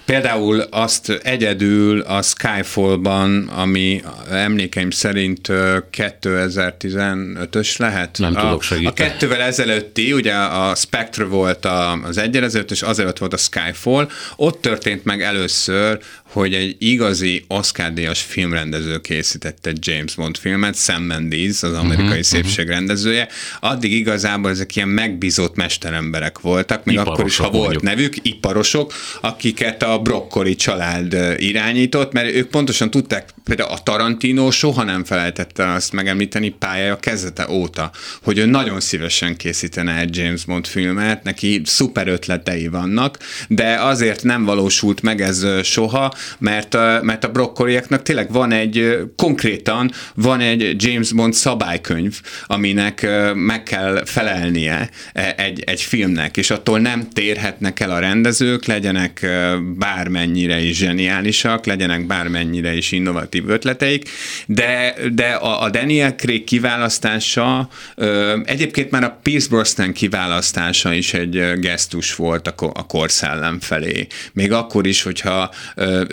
[0.05, 8.18] például azt egyedül a Skyfall-ban, ami emlékeim szerint uh, 2015-ös lehet.
[8.18, 9.07] Nem a, tudok segíteni.
[9.07, 11.66] A kettővel ezelőtti, ugye a Spectre volt
[12.05, 15.98] az egyel ezelőtt, és azelőtt volt a Skyfall, ott történt meg először,
[16.34, 22.20] hogy egy igazi Oscar-díjas filmrendező készített egy James Bond filmet, Sam Mendes, az amerikai uh-huh,
[22.20, 23.28] szépségrendezője.
[23.60, 27.82] Addig igazából ezek ilyen megbízott mesteremberek voltak, még iparosok akkor is, ha volt mondjuk.
[27.82, 34.82] nevük, iparosok, akiket a Broccoli család irányított, mert ők pontosan tudták, például a Tarantino soha
[34.82, 37.90] nem felejtette azt megemlíteni pályája kezdete óta,
[38.22, 43.18] hogy ő nagyon szívesen készítene egy James Bond filmet, neki szuper ötletei vannak,
[43.48, 48.98] de azért nem valósult meg ez soha, mert a, mert a brokkoliaknak tényleg van egy,
[49.16, 56.50] konkrétan van egy James Bond szabálykönyv, aminek meg kell felelnie e, egy, egy filmnek, és
[56.50, 59.26] attól nem térhetnek el a rendezők, legyenek
[59.76, 64.08] bármennyire is zseniálisak, legyenek bármennyire is innovatív ötleteik,
[64.46, 67.68] de, de a, a Daniel Craig kiválasztása,
[68.44, 74.06] egyébként már a Pierce Brosnan kiválasztása is egy gesztus volt a, a korszellem felé.
[74.32, 75.50] Még akkor is, hogyha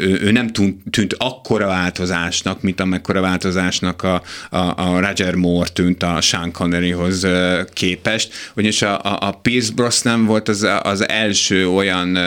[0.01, 5.69] ő, ő nem tűnt, tűnt akkora változásnak, mint amekkora változásnak a, a, a Roger Moore
[5.69, 7.27] tűnt a Sean Conneryhoz
[7.73, 12.17] képest, ugyanis a, a, a Pierce Brosnan volt az, az első olyan,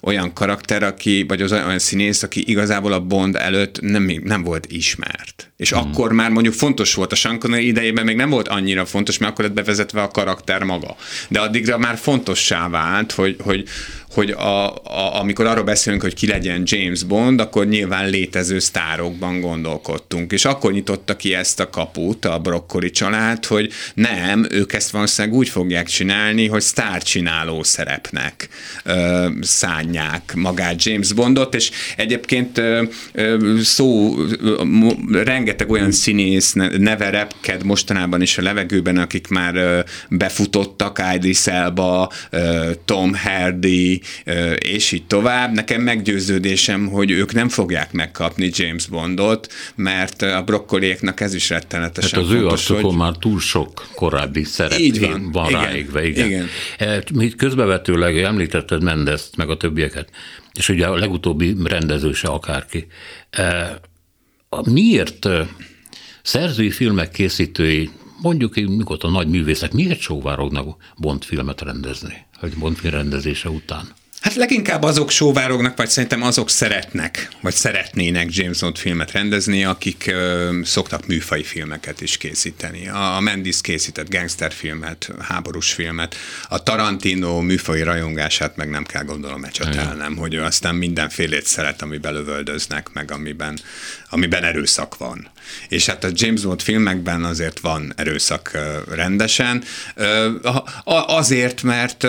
[0.00, 4.66] olyan karakter, aki, vagy az olyan színész, aki igazából a Bond előtt nem, nem volt
[4.66, 5.52] ismert.
[5.56, 5.80] És hmm.
[5.80, 9.32] akkor már mondjuk fontos volt a Sean Connery idejében, még nem volt annyira fontos, mert
[9.32, 10.96] akkor lett bevezetve a karakter maga.
[11.28, 13.68] De addigra már fontossá vált, hogy, hogy,
[14.12, 19.40] hogy a, a, amikor arról beszélünk, hogy ki legyen James Bond, akkor nyilván létező sztárokban
[19.40, 20.32] gondolkodtunk.
[20.32, 25.36] És akkor nyitotta ki ezt a kaput a brokkoli család, hogy nem, ők ezt valószínűleg
[25.36, 28.48] úgy fogják csinálni, hogy sztárcsináló szerepnek
[28.84, 32.82] ö, szánják magát James Bondot, és egyébként ö,
[33.62, 34.62] szó, ö,
[35.12, 42.10] rengeteg olyan színész neve repked mostanában is a levegőben, akik már ö, befutottak Idris Elba,
[42.30, 44.01] ö, Tom Hardy,
[44.58, 45.52] és így tovább.
[45.52, 52.18] Nekem meggyőződésem, hogy ők nem fogják megkapni James Bondot, mert a brokkoliéknak ez is rettenetesen
[52.18, 52.96] hát az fontos, ő hogy...
[52.96, 56.06] már túl sok korábbi szerep így van, van igen, ráégve.
[56.06, 56.26] Igen.
[56.26, 56.48] igen.
[56.78, 57.02] E,
[57.36, 60.08] közbevetőleg említetted Mendezt, meg a többieket,
[60.54, 62.86] és ugye a legutóbbi rendező se akárki.
[63.30, 63.80] E,
[64.64, 65.28] miért
[66.22, 67.90] szerzői filmek készítői
[68.22, 72.26] mondjuk mikor a nagy művészek miért sóvárognak Bond filmet rendezni?
[72.42, 73.88] hogy Bondfilm rendezése után?
[74.20, 80.04] Hát leginkább azok sóvárognak, vagy szerintem azok szeretnek, vagy szeretnének James Bond filmet rendezni, akik
[80.06, 82.88] ö, szoktak műfai filmeket is készíteni.
[82.88, 86.16] A, a Mendes készített gangsterfilmet, háborús filmet,
[86.48, 92.12] a Tarantino műfai rajongását meg nem kell gondolom ecsetelnem, hogy ő aztán mindenfélét szeret, amiben
[92.12, 93.58] lövöldöznek, meg amiben,
[94.12, 95.30] amiben erőszak van.
[95.68, 98.58] És hát a James Bond filmekben azért van erőszak
[98.94, 99.62] rendesen,
[101.06, 102.06] azért, mert,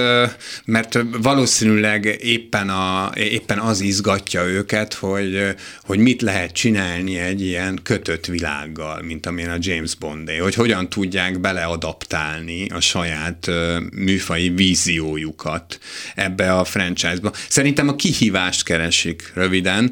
[0.66, 7.80] mert valószínűleg éppen, a, éppen az izgatja őket, hogy, hogy mit lehet csinálni egy ilyen
[7.84, 13.50] kötött világgal, mint amilyen a James Bondé, hogy hogyan tudják beleadaptálni a saját
[13.92, 15.80] műfai víziójukat
[16.16, 17.32] ebbe a franchise-ba.
[17.50, 19.92] Szerintem a kihívást keresik röviden,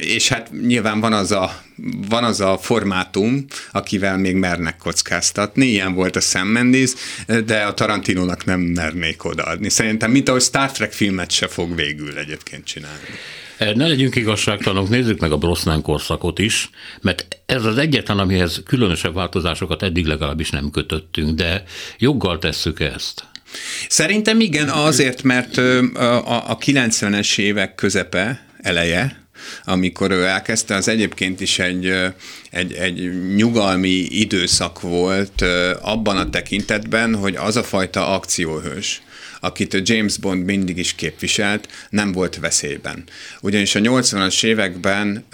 [0.00, 1.62] és hát nyilván van az a
[2.08, 6.90] van az a formátum, akivel még mernek kockáztatni, ilyen volt a Sam Mendes,
[7.44, 9.68] de a Tarantinónak nem mernék odaadni.
[9.68, 13.06] Szerintem, mint ahogy Star Trek filmet se fog végül egyébként csinálni.
[13.58, 19.14] Ne legyünk igazságtalanok, nézzük meg a Brosnan korszakot is, mert ez az egyetlen, amihez különösebb
[19.14, 21.62] változásokat eddig legalábbis nem kötöttünk, de
[21.98, 23.24] joggal tesszük ezt.
[23.88, 29.27] Szerintem igen, azért, mert a 90-es évek közepe, eleje,
[29.64, 31.92] amikor ő elkezdte, az egyébként is egy,
[32.50, 35.44] egy, egy nyugalmi időszak volt
[35.80, 39.02] abban a tekintetben, hogy az a fajta akcióhős,
[39.40, 43.04] akit James Bond mindig is képviselt, nem volt veszélyben.
[43.40, 45.24] Ugyanis a 80-as években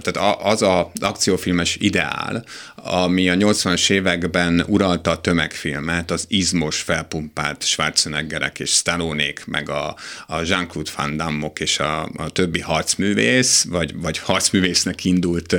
[0.00, 7.64] tehát az az akciófilmes ideál, ami a 80-as években uralta a tömegfilmet, az izmos, felpumpált
[7.64, 13.94] Schwarzeneggerek és Stallonék, meg a, a Jean-Claude Van Damme-ok és a, a többi harcművész, vagy,
[14.00, 15.56] vagy harcművésznek indult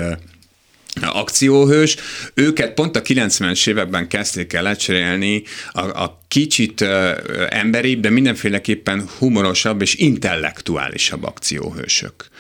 [1.02, 1.96] akcióhős,
[2.34, 7.12] őket pont a 90-es években kezdték el lecserélni a, a kicsit uh,
[7.50, 12.31] emberibb, de mindenféleképpen humorosabb és intellektuálisabb akcióhősök.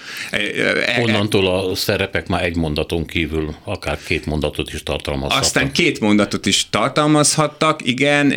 [1.01, 5.43] Onnantól a szerepek már egy mondaton kívül akár két mondatot is tartalmazhattak.
[5.43, 8.33] Aztán két mondatot is tartalmazhattak, igen,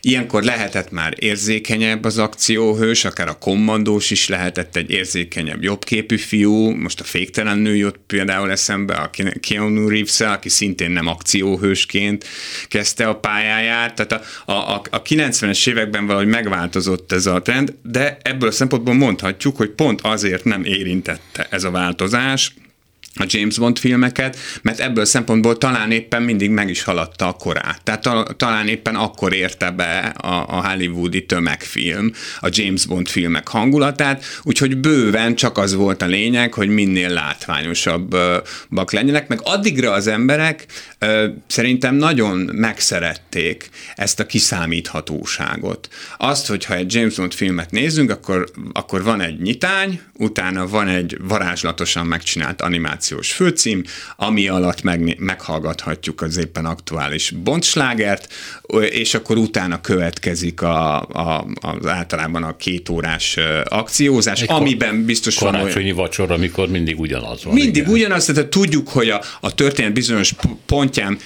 [0.00, 6.70] ilyenkor lehetett már érzékenyebb az akcióhős, akár a kommandós is lehetett egy érzékenyebb, jobbképű fiú,
[6.70, 12.24] most a féktelen nő jött például eszembe, a Keanu reeves aki szintén nem akcióhősként
[12.68, 18.18] kezdte a pályáját, tehát a, a, a 90-es években valahogy megváltozott ez a trend, de
[18.22, 20.64] ebből a szempontból mondhatjuk, hogy pont azért nem
[21.00, 22.54] érintette ez a változás,
[23.14, 27.80] a James Bond filmeket, mert ebből szempontból talán éppen mindig meg is haladta a korát.
[27.82, 33.48] Tehát ta, talán éppen akkor érte be a, a hollywoodi tömegfilm, a James Bond filmek
[33.48, 40.06] hangulatát, úgyhogy bőven csak az volt a lényeg, hogy minél látványosabbak legyenek, meg addigra az
[40.06, 40.66] emberek
[41.46, 45.88] szerintem nagyon megszerették ezt a kiszámíthatóságot.
[46.18, 51.16] Azt, hogyha egy James Bond filmet nézzünk, akkor, akkor van egy nyitány, utána van egy
[51.20, 52.62] varázslatosan megcsinált
[53.00, 53.82] animációs főcím,
[54.16, 58.32] ami alatt meg, meghallgathatjuk az éppen aktuális bontslágert,
[58.90, 65.38] és akkor utána következik a, a, az általában a két órás akciózás, egy amiben biztos
[65.38, 65.94] van olyan...
[65.94, 67.54] vacsora, amikor mindig ugyanaz van.
[67.54, 67.92] Mindig igen.
[67.92, 70.34] ugyanaz, tehát tudjuk, hogy a, a történet bizonyos
[70.66, 71.18] pontján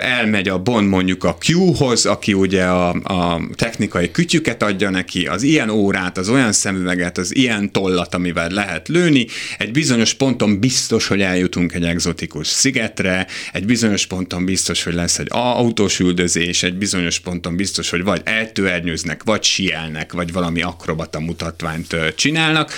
[0.00, 5.42] elmegy a Bond mondjuk a Q-hoz, aki ugye a, a technikai kütyüket adja neki, az
[5.42, 9.26] ilyen órát, az olyan szemüveget, az ilyen tollat, amivel lehet lőni.
[9.58, 15.18] Egy bizonyos ponton biztos, hogy eljutunk egy egzotikus szigetre, egy bizonyos ponton biztos, hogy lesz
[15.18, 21.20] egy autós üldözés, egy bizonyos ponton biztos, hogy vagy eltőernyőznek, vagy sielnek, vagy valami akrobata
[21.20, 22.72] mutatványt csinálnak,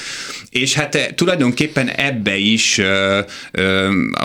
[0.51, 2.81] és hát tulajdonképpen ebbe is,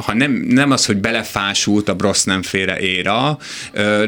[0.06, 3.38] ha nem, nem az, hogy belefásult a Brosnan féle éra,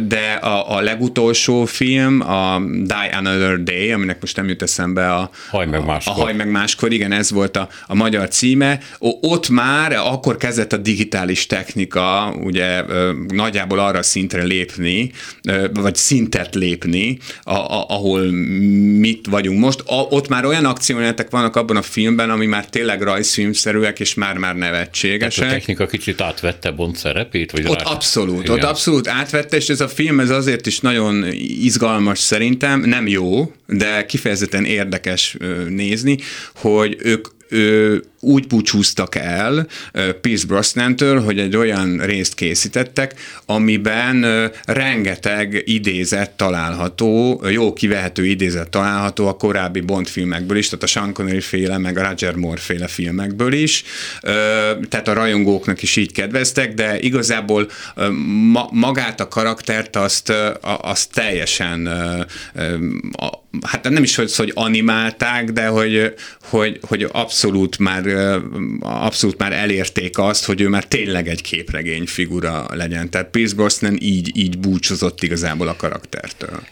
[0.02, 5.30] de a, a legutolsó film, a Die Another Day, aminek most nem jut eszembe a
[5.50, 6.14] Haj meg máskor.
[6.14, 8.80] A Haj meg máskor, igen, ez volt a, a magyar címe.
[9.22, 12.84] Ott már akkor kezdett a digitális technika ugye
[13.28, 15.12] nagyjából arra szintre lépni,
[15.74, 18.32] vagy szintet lépni, a, a, ahol
[19.00, 19.80] mit vagyunk most.
[19.80, 24.56] A, ott már olyan akciójátek vannak abban a filmben, ami már tényleg rajzfilmszerűek, és már-már
[24.56, 25.34] nevetségesek.
[25.34, 27.52] Tehát a technika kicsit átvette Bond szerepét?
[27.52, 27.92] Vagy ott rá...
[27.92, 28.56] abszolút, Igen.
[28.56, 31.26] ott abszolút átvette, és ez a film ez azért is nagyon
[31.62, 35.38] izgalmas szerintem, nem jó, de kifejezetten érdekes
[35.70, 36.18] nézni,
[36.56, 39.68] hogy ők ő úgy búcsúztak el
[40.22, 43.14] Pierce Brosnan-től, hogy egy olyan részt készítettek,
[43.46, 50.88] amiben rengeteg idézet található, jó kivehető idézet található a korábbi Bond filmekből is, tehát a
[50.88, 53.84] Sean Connery féle, meg a Roger Moore féle filmekből is,
[54.90, 57.70] tehát a rajongóknak is így kedveztek, de igazából
[58.72, 61.90] magát a karaktert azt, azt teljesen
[63.68, 68.04] hát nem is, hogy, hogy animálták, de hogy, hogy, hogy abszolút már
[68.80, 73.10] abszolút már elérték azt, hogy ő már tényleg egy képregény figura legyen.
[73.10, 76.64] Tehát Pierce Brosnan így, így búcsúzott igazából a karaktertől.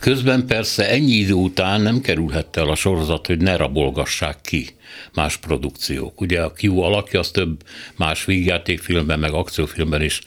[0.00, 4.68] Közben persze ennyi idő után nem kerülhette el a sorozat, hogy ne rabolgassák ki
[5.14, 6.20] más produkciók.
[6.20, 7.62] Ugye a Q alakja az több
[7.96, 10.20] más vígjátékfilmben, meg akciófilmben is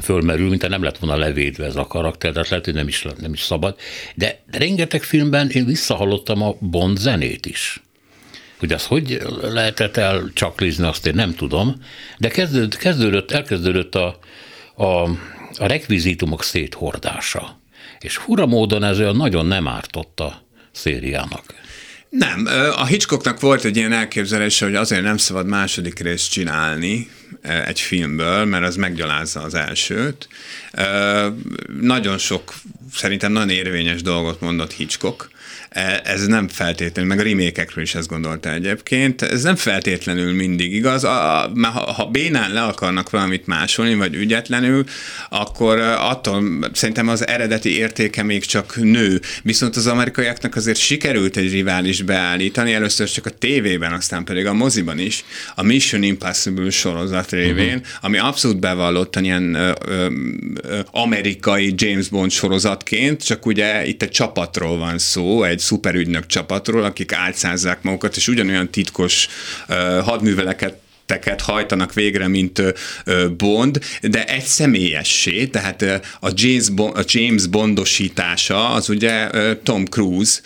[0.00, 3.32] fölmerül, mint nem lett volna levédve ez a karakter, tehát lehet, hogy nem is, nem
[3.32, 3.76] is szabad.
[4.14, 7.82] De rengeteg filmben én visszahallottam a Bond zenét is.
[8.58, 11.74] Hogy az hogy lehetett el csaklizni, azt én nem tudom,
[12.18, 14.18] de kezdődött, kezdődött elkezdődött a,
[14.74, 14.84] a,
[15.54, 17.60] a rekvizitumok széthordása.
[18.00, 20.42] És fura módon ez olyan nagyon nem ártott a
[20.72, 21.54] szériának.
[22.18, 22.46] Nem,
[22.76, 27.10] a Hitchcocknak volt egy ilyen elképzelése, hogy azért nem szabad második részt csinálni
[27.66, 30.28] egy filmből, mert az meggyalázza az elsőt.
[31.80, 32.54] Nagyon sok,
[32.94, 35.30] szerintem nagyon érvényes dolgot mondott Hitchcock,
[36.04, 41.04] ez nem feltétlenül, meg a remékekről is ezt gondolta egyébként, ez nem feltétlenül mindig igaz.
[41.04, 44.84] A, a, ha, ha bénán le akarnak valamit másolni, vagy ügyetlenül,
[45.28, 49.20] akkor attól szerintem az eredeti értéke még csak nő.
[49.42, 54.52] Viszont az amerikaiaknak azért sikerült egy rivális beállítani, először csak a tévében, aztán pedig a
[54.52, 57.86] moziban is, a Mission Impossible sorozat révén, uh-huh.
[58.00, 60.06] ami abszolút bevallottan ilyen ö, ö,
[60.62, 66.84] ö, amerikai James Bond sorozatként, csak ugye itt egy csapatról van szó, egy szuperügynök csapatról,
[66.84, 69.28] akik álcázzák magukat, és ugyanolyan titkos
[69.68, 70.81] uh, hadműveleket
[71.12, 72.62] tetteket hajtanak végre, mint
[73.36, 75.82] Bond, de egy személyessé, tehát
[76.20, 79.30] a James, Bond, a James Bondosítása az ugye
[79.62, 80.40] Tom Cruise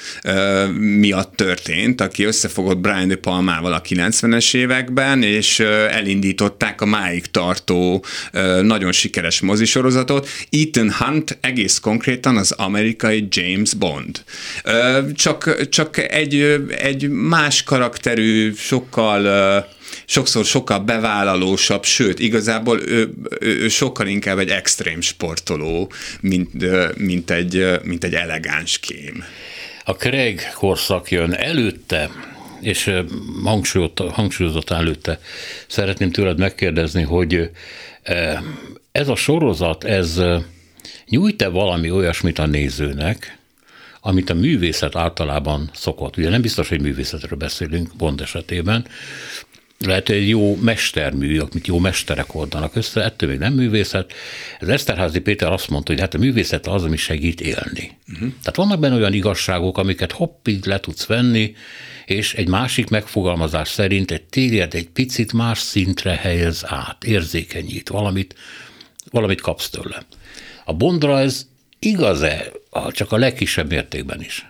[0.78, 5.60] miatt történt, aki összefogott Brian De Palmával a 90-es években, és
[5.90, 8.04] elindították a máig tartó
[8.62, 10.28] nagyon sikeres mozisorozatot.
[10.50, 14.22] Ethan Hunt egész konkrétan az amerikai James Bond.
[15.14, 19.24] Csak, csak egy, egy más karakterű, sokkal
[20.06, 26.50] sokszor sokkal bevállalósabb, sőt, igazából ő, ő, sokkal inkább egy extrém sportoló, mint,
[26.98, 29.24] mint, egy, mint egy elegáns kém.
[29.84, 32.10] A Craig korszak jön előtte,
[32.60, 32.92] és
[34.12, 35.20] hangsúlyozottan előtte
[35.66, 37.50] szeretném tőled megkérdezni, hogy
[38.92, 40.20] ez a sorozat, ez
[41.08, 43.38] nyújt-e valami olyasmit a nézőnek,
[44.00, 46.16] amit a művészet általában szokott.
[46.16, 48.86] Ugye nem biztos, hogy művészetről beszélünk Bond esetében,
[49.78, 54.12] lehet, hogy egy jó mestermű, amit jó mesterek oldanak össze, ettől még nem művészet.
[54.60, 57.98] Ez Eszterházi Péter azt mondta, hogy hát a művészet az, ami segít élni.
[58.12, 58.28] Uh-huh.
[58.28, 61.54] Tehát vannak benne olyan igazságok, amiket hoppig le tudsz venni,
[62.06, 68.34] és egy másik megfogalmazás szerint egy téged egy picit más szintre helyez át, érzékenyít, valamit,
[69.10, 70.06] valamit kapsz tőle.
[70.64, 71.46] A Bondra ez
[71.78, 72.52] igaz-e,
[72.90, 74.46] csak a legkisebb mértékben is?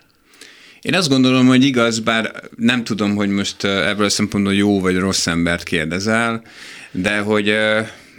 [0.87, 4.99] Én azt gondolom, hogy igaz, bár nem tudom, hogy most ebből a szempontból jó vagy
[4.99, 6.43] rossz embert kérdezel,
[6.91, 7.55] de hogy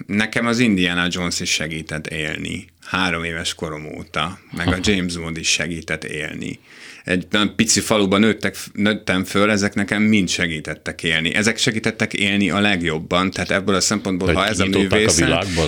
[0.05, 5.37] nekem az Indiana Jones is segített élni három éves korom óta, meg a James Bond
[5.37, 6.59] is segített élni
[7.07, 11.33] egy pici faluban nőttek, nőttem föl, ezek nekem mind segítettek élni.
[11.33, 15.21] Ezek segítettek élni a legjobban, tehát ebből a szempontból, ha ez a művész.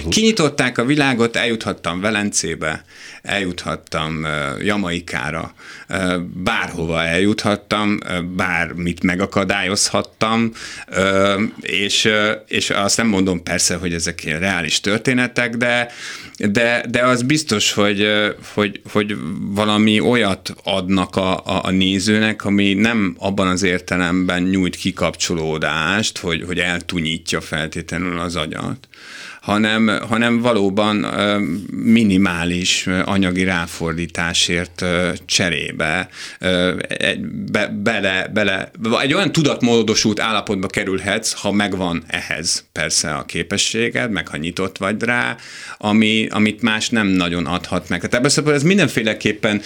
[0.09, 2.83] Kinyitották a világot, eljuthattam Velencébe,
[3.21, 4.25] eljuthattam
[4.61, 5.53] Jamaikára,
[6.33, 7.97] bárhova eljuthattam,
[8.35, 10.51] bármit megakadályozhattam,
[11.61, 12.09] és,
[12.47, 15.91] és azt nem mondom persze, hogy ezek ilyen reális történetek, de,
[16.37, 18.07] de, de az biztos, hogy,
[18.53, 24.75] hogy, hogy valami olyat adnak a, a, a nézőnek, ami nem abban az értelemben nyújt
[24.75, 28.87] kikapcsolódást, hogy, hogy eltunyítja feltétlenül az agyat,
[29.49, 31.05] hanem, hanem valóban
[31.71, 34.85] minimális anyagi ráfordításért
[35.25, 36.09] cserébe
[37.51, 38.71] be, bele, bele,
[39.01, 45.03] egy olyan tudatmódosult állapotba kerülhetsz, ha megvan ehhez persze a képességed, meg ha nyitott vagy
[45.03, 45.35] rá,
[45.77, 48.07] ami, amit más nem nagyon adhat meg.
[48.07, 49.61] Tehát ebből ez mindenféleképpen,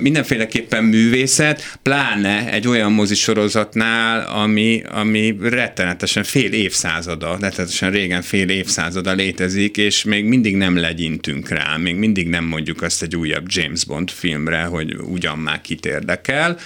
[0.00, 9.12] mindenféleképpen művészet, pláne egy olyan mozisorozatnál, ami, ami rettenetesen fél évszázada, rettenetesen régen fél évszázada
[9.24, 13.84] létezik, és még mindig nem legyintünk rá, még mindig nem mondjuk azt egy újabb James
[13.84, 16.58] Bond filmre, hogy ugyan már kit érdekel.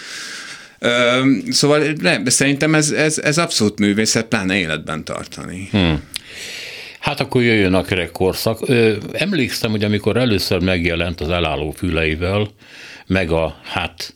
[1.51, 5.69] Szóval nem, de szerintem ez, ez, ez abszolút művészet, pláne életben tartani.
[5.71, 6.03] Hmm.
[6.99, 8.61] Hát akkor jöjjön a kerek korszak.
[9.13, 12.49] Emlékszem, hogy amikor először megjelent az elálló füleivel,
[13.07, 14.15] meg a hát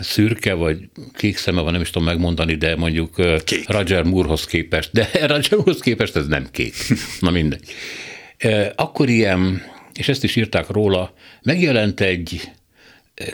[0.00, 0.78] szürke vagy
[1.14, 3.14] kék szeme van, nem is tudom megmondani, de mondjuk
[3.44, 3.68] kék.
[3.68, 6.74] Roger Moorehoz képest, de Roger Moorehoz képest ez nem kék.
[7.20, 7.72] Na mindegy.
[8.74, 9.62] Akkor ilyen,
[9.94, 12.50] és ezt is írták róla, megjelent egy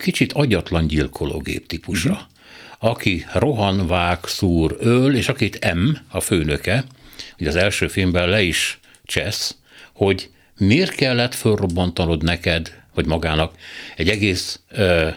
[0.03, 2.91] kicsit agyatlan gyilkológép típusra, uh-huh.
[2.91, 6.85] aki rohan, vág, szúr, öl, és akit M, a főnöke,
[7.39, 9.57] ugye az első filmben le is csesz,
[9.93, 13.55] hogy miért kellett fölrobbantanod neked, vagy magának
[13.97, 15.09] egy egész ö,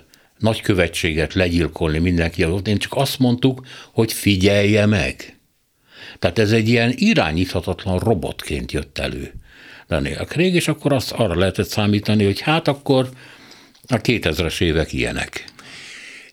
[0.43, 2.67] nagykövetséget legyilkolni mindenki előtt.
[2.67, 5.37] Én csak azt mondtuk, hogy figyelje meg.
[6.19, 9.33] Tehát ez egy ilyen irányíthatatlan robotként jött elő
[9.87, 13.09] Daniel Craig, és akkor azt arra lehetett számítani, hogy hát akkor
[13.87, 15.45] a 2000-es évek ilyenek.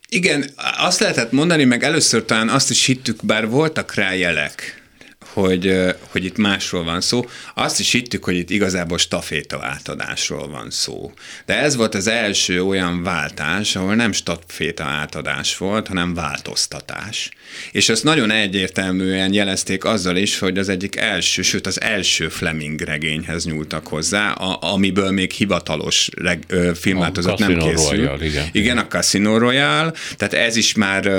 [0.08, 0.44] Igen,
[0.78, 4.82] azt lehetett mondani, meg először talán azt is hittük, bár voltak rá jelek,
[5.32, 5.76] hogy,
[6.10, 7.24] hogy itt másról van szó.
[7.54, 11.12] Azt is hittük, hogy itt igazából staféta átadásról van szó.
[11.46, 17.30] De ez volt az első olyan váltás, ahol nem staféta átadás volt, hanem változtatás.
[17.72, 22.80] És ezt nagyon egyértelműen jelezték azzal is, hogy az egyik első, sőt az első Fleming
[22.80, 27.90] regényhez nyúltak hozzá, a, amiből még hivatalos reg, ö, filmváltozat nem készült.
[27.90, 28.48] Royale, igen.
[28.52, 31.10] igen, a Casino Royale, tehát ez is már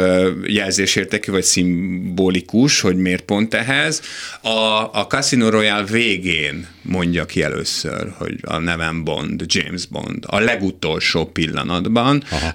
[0.46, 4.01] jelzésértekű, vagy szimbolikus, hogy miért pont ehhez.
[4.42, 10.40] A, a Casino Royale végén mondja ki először, hogy a nevem Bond, James Bond, a
[10.40, 12.24] legutolsó pillanatban.
[12.30, 12.54] Aha.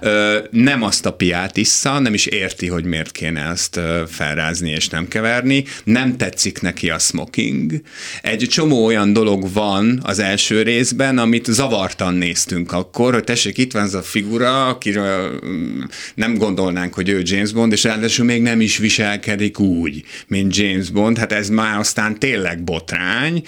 [0.51, 5.07] Nem azt a piát issza, nem is érti, hogy miért kéne ezt felrázni és nem
[5.07, 5.63] keverni.
[5.83, 7.81] Nem tetszik neki a smoking.
[8.21, 13.71] Egy csomó olyan dolog van az első részben, amit zavartan néztünk akkor, hogy tessék, itt
[13.71, 15.81] van ez a figura, akiről mm,
[16.15, 20.89] nem gondolnánk, hogy ő James Bond, és ráadásul még nem is viselkedik úgy, mint James
[20.89, 21.17] Bond.
[21.17, 23.43] Hát ez már aztán tényleg botrány.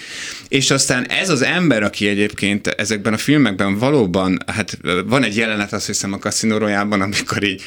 [0.48, 5.74] És aztán ez az ember, aki egyébként ezekben a filmekben valóban, hát van egy jelenet,
[5.74, 7.62] azt hiszem a Royale-ban, amikor így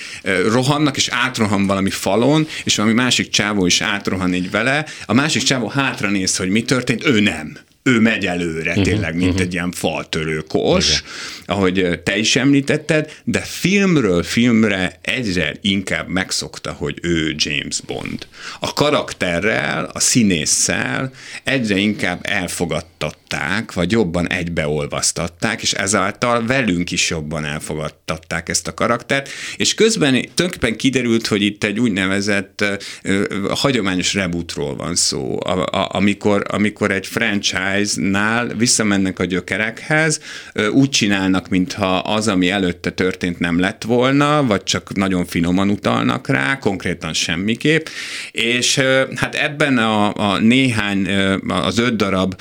[0.51, 5.43] rohannak, és átrohan valami falon, és valami másik csávó is átrohan így vele, a másik
[5.43, 9.43] csávó hátra néz, hogy mi történt, ő nem ő megy előre, uh-huh, tényleg, mint uh-huh.
[9.43, 11.03] egy ilyen faltörő kos, Igen.
[11.47, 18.27] ahogy te is említetted, de filmről filmre egyre inkább megszokta, hogy ő James Bond.
[18.61, 21.13] A karakterrel, a színésszel
[21.45, 29.29] egyre inkább elfogadtatták, vagy jobban egybeolvasztatták, és ezáltal velünk is jobban elfogadtatták ezt a karaktert,
[29.57, 32.65] és közben tulajdonképpen kiderült, hogy itt egy úgynevezett
[33.51, 40.21] hagyományos rebootról van szó, a, a, amikor, amikor egy franchise Enterprise-nál visszamennek a gyökerekhez,
[40.73, 46.29] úgy csinálnak, mintha az, ami előtte történt nem lett volna, vagy csak nagyon finoman utalnak
[46.29, 47.87] rá, konkrétan semmiképp,
[48.33, 48.81] és
[49.15, 51.09] hát ebben a, a néhány,
[51.49, 52.41] az öt darab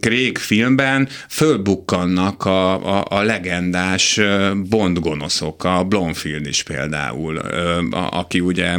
[0.00, 4.20] Craig filmben fölbukkannak a, a, a legendás
[4.68, 7.36] Bond gonoszok, a Blomfield is például,
[8.10, 8.76] aki ugye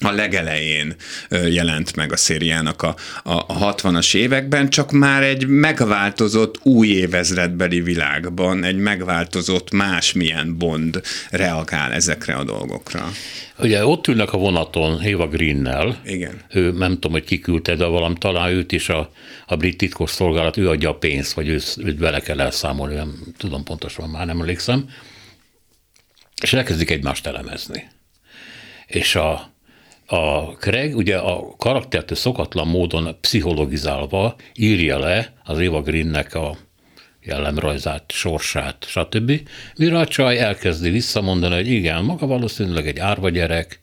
[0.00, 0.94] a legelején
[1.30, 8.64] jelent meg a szériának a, a 60-as években, csak már egy megváltozott új évezredbeli világban,
[8.64, 13.10] egy megváltozott másmilyen Bond reagál ezekre a dolgokra.
[13.58, 16.00] Ugye ott ülnek a vonaton Eva Greennel.
[16.04, 16.40] Igen.
[16.50, 19.10] Ő nem tudom, hogy kiküldte, de valam talán őt is a,
[19.46, 23.18] a brit titkos szolgálat, ő adja a pénzt, vagy ő, őt vele kell elszámolni, nem
[23.36, 24.88] tudom pontosan, már nem emlékszem.
[26.42, 27.88] És elkezdik egymást elemezni.
[28.86, 29.49] És a,
[30.12, 36.56] a Craig ugye a karaktert szokatlan módon pszichologizálva írja le az Eva Greennek a
[37.22, 39.40] jellemrajzát, sorsát, stb.
[39.76, 43.80] Mire a csaj elkezdi visszamondani, hogy igen, maga valószínűleg egy árva gyerek,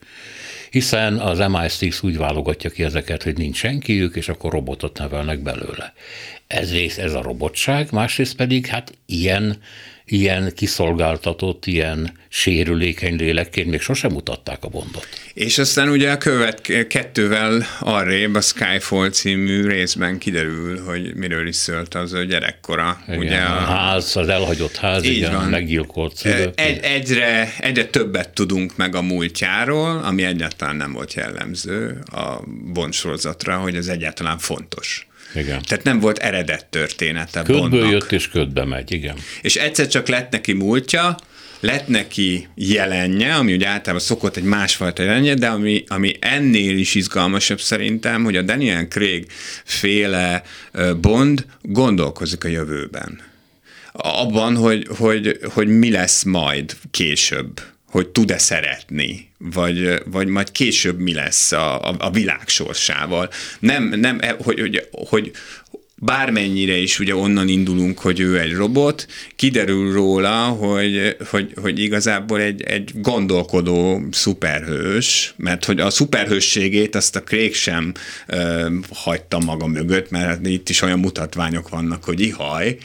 [0.69, 5.93] hiszen az MI6 úgy válogatja ki ezeket, hogy nincs senkiük, és akkor robotot nevelnek belőle.
[6.47, 9.57] Ezért ez a robotság, másrészt pedig hát ilyen
[10.07, 15.07] ilyen kiszolgáltatott, ilyen sérülékeny lélekként még sosem mutatták a bondot.
[15.33, 21.55] És aztán ugye a követ kettővel arrébb a Skyfall című részben kiderül, hogy miről is
[21.55, 23.01] szólt az a gyerekkora.
[23.07, 25.49] Igen, ugye a, ház, az elhagyott ház, így igen, van.
[25.49, 26.59] meggyilkolt szülők.
[26.59, 32.41] Egy, egyre, egyre többet tudunk meg a múltjáról, ami egyáltalán nem volt jellemző a
[32.73, 35.07] Bond sorozatra, hogy ez egyáltalán fontos.
[35.37, 35.61] Igen.
[35.61, 37.91] Tehát nem volt eredet története Ködből Bondnak.
[37.91, 39.15] jött és ködbe megy, igen.
[39.41, 41.15] És egyszer csak lett neki múltja,
[41.59, 46.95] lett neki jelenje, ami ugye általában szokott egy másfajta jelenje, de ami, ami ennél is
[46.95, 49.25] izgalmasabb szerintem, hogy a Daniel Craig
[49.63, 50.43] féle
[51.01, 53.21] Bond gondolkozik a jövőben.
[53.91, 60.99] Abban, hogy, hogy, hogy mi lesz majd később hogy tud-e szeretni, vagy, vagy majd később
[60.99, 63.29] mi lesz a, a, a világ sorsával.
[63.59, 65.31] Nem, nem e, hogy, hogy, hogy
[65.99, 72.41] bármennyire is ugye onnan indulunk, hogy ő egy robot, kiderül róla, hogy, hogy, hogy igazából
[72.41, 77.93] egy, egy gondolkodó szuperhős, mert hogy a szuperhősségét azt a Craig sem
[78.27, 82.77] ö, hagyta maga mögött, mert hát itt is olyan mutatványok vannak, hogy ihaj,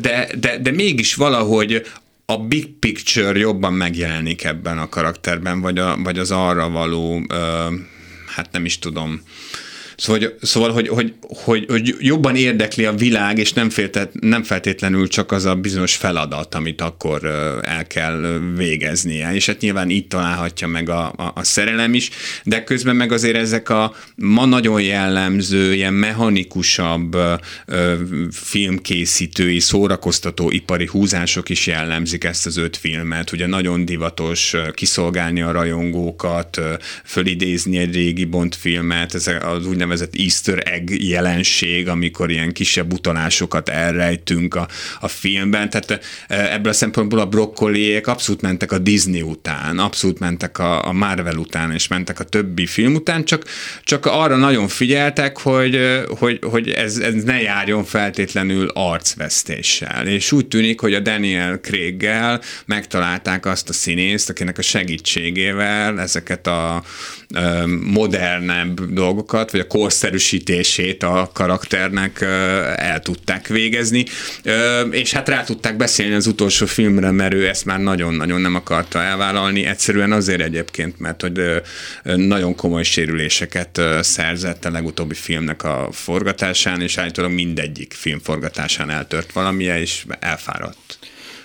[0.00, 1.82] de, de, de mégis valahogy
[2.32, 7.74] a big picture jobban megjelenik ebben a karakterben, vagy, a, vagy az arra való, ö,
[8.26, 9.20] hát nem is tudom,
[9.98, 14.42] Szóval, hogy, szóval hogy, hogy, hogy, hogy jobban érdekli a világ, és nem, féltet, nem
[14.42, 17.24] feltétlenül csak az a bizonyos feladat, amit akkor
[17.62, 19.34] el kell végeznie.
[19.34, 22.10] És hát nyilván így találhatja meg a, a, a szerelem is,
[22.44, 27.16] de közben meg azért ezek a ma nagyon jellemző, ilyen mechanikusabb
[28.30, 33.32] filmkészítői, szórakoztató ipari húzások is jellemzik ezt az öt filmet.
[33.32, 36.60] Ugye nagyon divatos kiszolgálni a rajongókat,
[37.04, 42.92] fölidézni egy régi Bond filmet, ez az úgynevezett úgynevezett easter egg jelenség, amikor ilyen kisebb
[42.92, 44.68] utalásokat elrejtünk a,
[45.00, 45.70] a filmben.
[45.70, 45.90] Tehát
[46.28, 50.92] e, ebből a szempontból a brokkoliék abszolút mentek a Disney után, abszolút mentek a, a
[50.92, 53.44] Marvel után, és mentek a többi film után, csak,
[53.84, 60.06] csak arra nagyon figyeltek, hogy, hogy, hogy ez, ez ne járjon feltétlenül arcvesztéssel.
[60.06, 66.46] És úgy tűnik, hogy a Daniel Craig-gel megtalálták azt a színészt, akinek a segítségével ezeket
[66.46, 66.82] a
[67.80, 72.20] modernebb dolgokat, vagy a korszerűsítését a karakternek
[72.76, 74.04] el tudták végezni,
[74.90, 79.02] és hát rá tudták beszélni az utolsó filmre, mert ő ezt már nagyon-nagyon nem akarta
[79.02, 81.62] elvállalni, egyszerűen azért egyébként, mert hogy
[82.02, 89.32] nagyon komoly sérüléseket szerzett a legutóbbi filmnek a forgatásán, és állítólag mindegyik film forgatásán eltört
[89.32, 90.87] valamilyen, és elfáradt.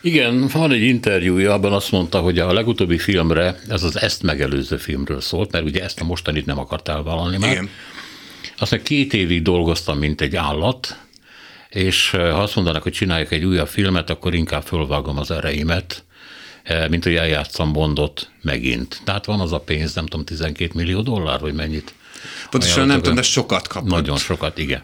[0.06, 4.78] Igen, van egy interjúja, abban azt mondta, hogy a legutóbbi filmre, ez az ezt megelőző
[4.78, 7.51] filmről szólt, mert ugye ezt a mostanit nem akart elvállalni már.
[7.51, 7.70] Igen.
[8.58, 10.97] Aztán két évig dolgoztam, mint egy állat,
[11.70, 16.04] és ha azt mondanak, hogy csinálják egy újabb filmet, akkor inkább fölvágom az ereimet,
[16.89, 19.01] mint hogy eljátszam Bondot megint.
[19.04, 21.93] Tehát van az a pénz, nem tudom, 12 millió dollár, vagy mennyit.
[22.49, 23.89] Pontosan nem tudom, de sokat kapott.
[23.89, 24.84] Nagyon sokat, igen.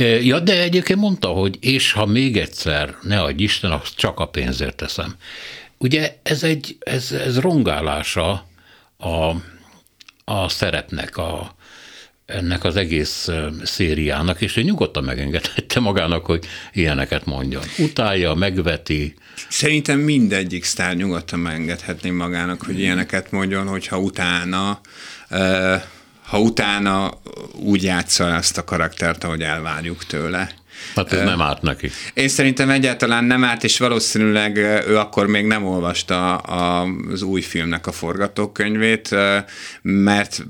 [0.00, 4.26] Ja, de egyébként mondta, hogy és ha még egyszer, ne adj Isten, azt csak a
[4.26, 5.14] pénzért teszem.
[5.78, 8.46] Ugye ez egy, ez, ez rongálása
[8.96, 9.34] a,
[10.24, 11.56] a szerepnek, a,
[12.26, 13.28] ennek az egész
[13.62, 17.62] szériának, és ő nyugodtan megengedhette magának, hogy ilyeneket mondjon.
[17.78, 19.14] Utálja, megveti.
[19.48, 24.80] Szerintem mindegyik sztár nyugodtan megengedhetné magának, hogy ilyeneket mondjon, hogyha utána
[26.28, 27.10] ha utána
[27.52, 30.50] úgy játsza ezt a karaktert, ahogy elvárjuk tőle.
[30.94, 31.90] Hát ez nem árt neki.
[32.14, 34.56] Én szerintem egyáltalán nem árt, és valószínűleg
[34.88, 39.16] ő akkor még nem olvasta az új filmnek a forgatókönyvét,
[39.82, 40.44] mert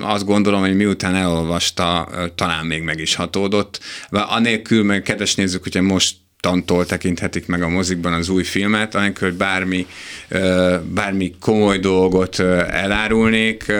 [0.00, 3.80] azt gondolom, hogy miután elolvasta, talán még meg is hatódott.
[4.10, 9.28] Anélkül, meg kedves nézzük, hogyha most tantól tekinthetik meg a mozikban az új filmet, anélkül,
[9.28, 9.86] hogy bármi,
[10.82, 12.38] bármi komoly dolgot
[12.68, 13.72] elárulnék,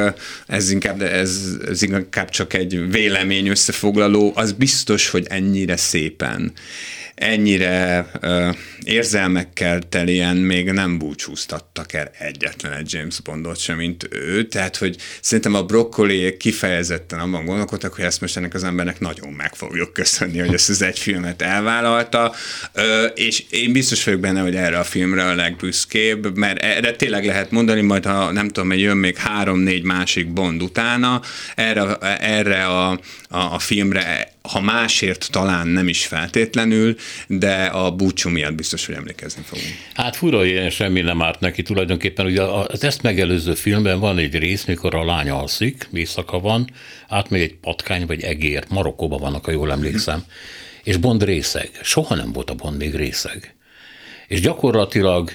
[0.46, 6.52] ez inkább, ez, ez inkább csak egy vélemény összefoglaló, az biztos, hogy ennyire szépen
[7.14, 14.46] ennyire uh, érzelmekkel telien még nem búcsúztattak el egyetlen egy James Bondot sem, mint ő,
[14.46, 19.32] tehát hogy szerintem a brokkoli kifejezetten abban gondolkodtak, hogy ezt most ennek az embernek nagyon
[19.32, 22.34] meg fogjuk köszönni, hogy ezt az egy filmet elvállalta,
[22.74, 22.84] uh,
[23.14, 27.50] és én biztos vagyok benne, hogy erre a filmre a legbüszkébb, mert erre tényleg lehet
[27.50, 31.20] mondani, majd ha nem tudom, hogy jön még három-négy másik Bond utána,
[31.54, 32.98] erre, erre a, a,
[33.28, 39.42] a filmre ha másért talán nem is feltétlenül, de a búcsú miatt biztos, hogy emlékezni
[39.42, 39.68] fogunk.
[39.95, 42.26] Hát fura, ilyen semmi nem árt neki tulajdonképpen.
[42.26, 46.70] Ugye az ezt megelőző filmben van egy rész, mikor a lány alszik, éjszaka van,
[47.09, 50.24] átmegy egy patkány vagy egér, Marokkóban vannak, ha jól emlékszem,
[50.82, 51.70] és Bond részeg.
[51.82, 53.55] Soha nem volt a Bond még részeg.
[54.28, 55.32] És gyakorlatilag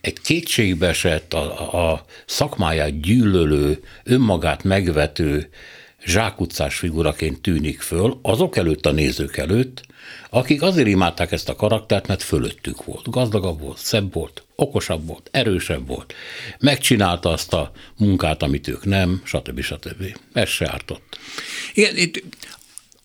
[0.00, 5.48] egy kétségbe esett, a, a szakmáját gyűlölő, önmagát megvető,
[6.04, 9.82] zsákutcás figuraként tűnik föl azok előtt a nézők előtt,
[10.30, 13.10] akik azért imádták ezt a karaktert, mert fölöttük volt.
[13.10, 16.14] Gazdagabb volt, szebb volt, okosabb volt, erősebb volt.
[16.58, 19.60] Megcsinálta azt a munkát, amit ők nem, stb.
[19.60, 20.16] stb.
[20.32, 21.18] Ez se ártott.
[21.74, 22.22] Igen, itt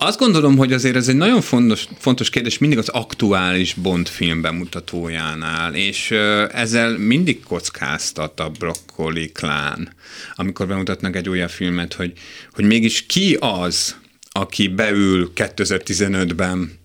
[0.06, 4.42] azt gondolom, hogy azért ez egy nagyon fontos, fontos kérdés mindig az aktuális Bond film
[4.42, 6.12] bemutatójánál, és
[6.52, 9.94] ezzel mindig kockáztat a Broccoli klán,
[10.36, 12.14] amikor bemutatnak egy olyan filmet, hogy,
[12.52, 13.96] hogy mégis ki az,
[14.32, 16.84] aki beül 2015-ben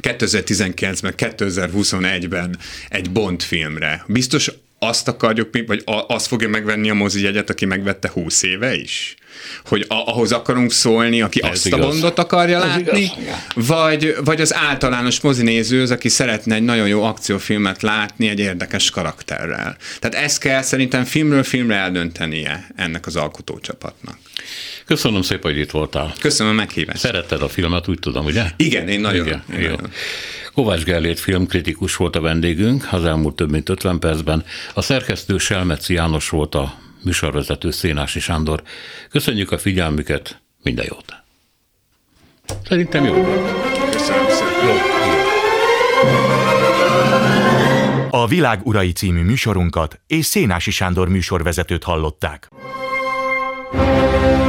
[0.00, 2.58] 2019-ben, 2021-ben
[2.88, 4.04] egy Bond filmre.
[4.06, 4.50] Biztos
[4.86, 9.14] azt akarjuk, vagy azt fogja megvenni a mozi jegyet, aki megvette 20 éve is?
[9.64, 11.80] Hogy a, ahhoz akarunk szólni, aki Ez azt igaz.
[11.80, 13.10] a bondot akarja Ez látni,
[13.54, 18.90] vagy, vagy az általános mozinéző az, aki szeretne egy nagyon jó akciófilmet látni egy érdekes
[18.90, 19.76] karakterrel.
[20.00, 24.18] Tehát ezt kell szerintem filmről filmre eldöntenie ennek az alkotócsapatnak.
[24.86, 26.14] Köszönöm szépen, hogy itt voltál.
[26.20, 26.98] Köszönöm a meghívást.
[26.98, 28.44] Szeretted a filmet, úgy tudom, ugye?
[28.56, 29.26] Igen, én nagyon.
[29.26, 29.74] Igen, én jó.
[30.54, 34.44] Kovács Gellét filmkritikus volt a vendégünk az elmúlt több mint 50 percben.
[34.74, 38.62] A szerkesztő Selmeci János volt a műsorvezető Szénási Sándor.
[39.10, 41.22] Köszönjük a figyelmüket, minden jót!
[42.64, 43.12] Szerintem jó
[43.90, 44.66] Köszönöm szépen.
[44.66, 44.74] Jó,
[48.10, 52.48] A Világ Urai című műsorunkat és Szénási Sándor műsorvezetőt hallották.
[53.76, 54.43] thank you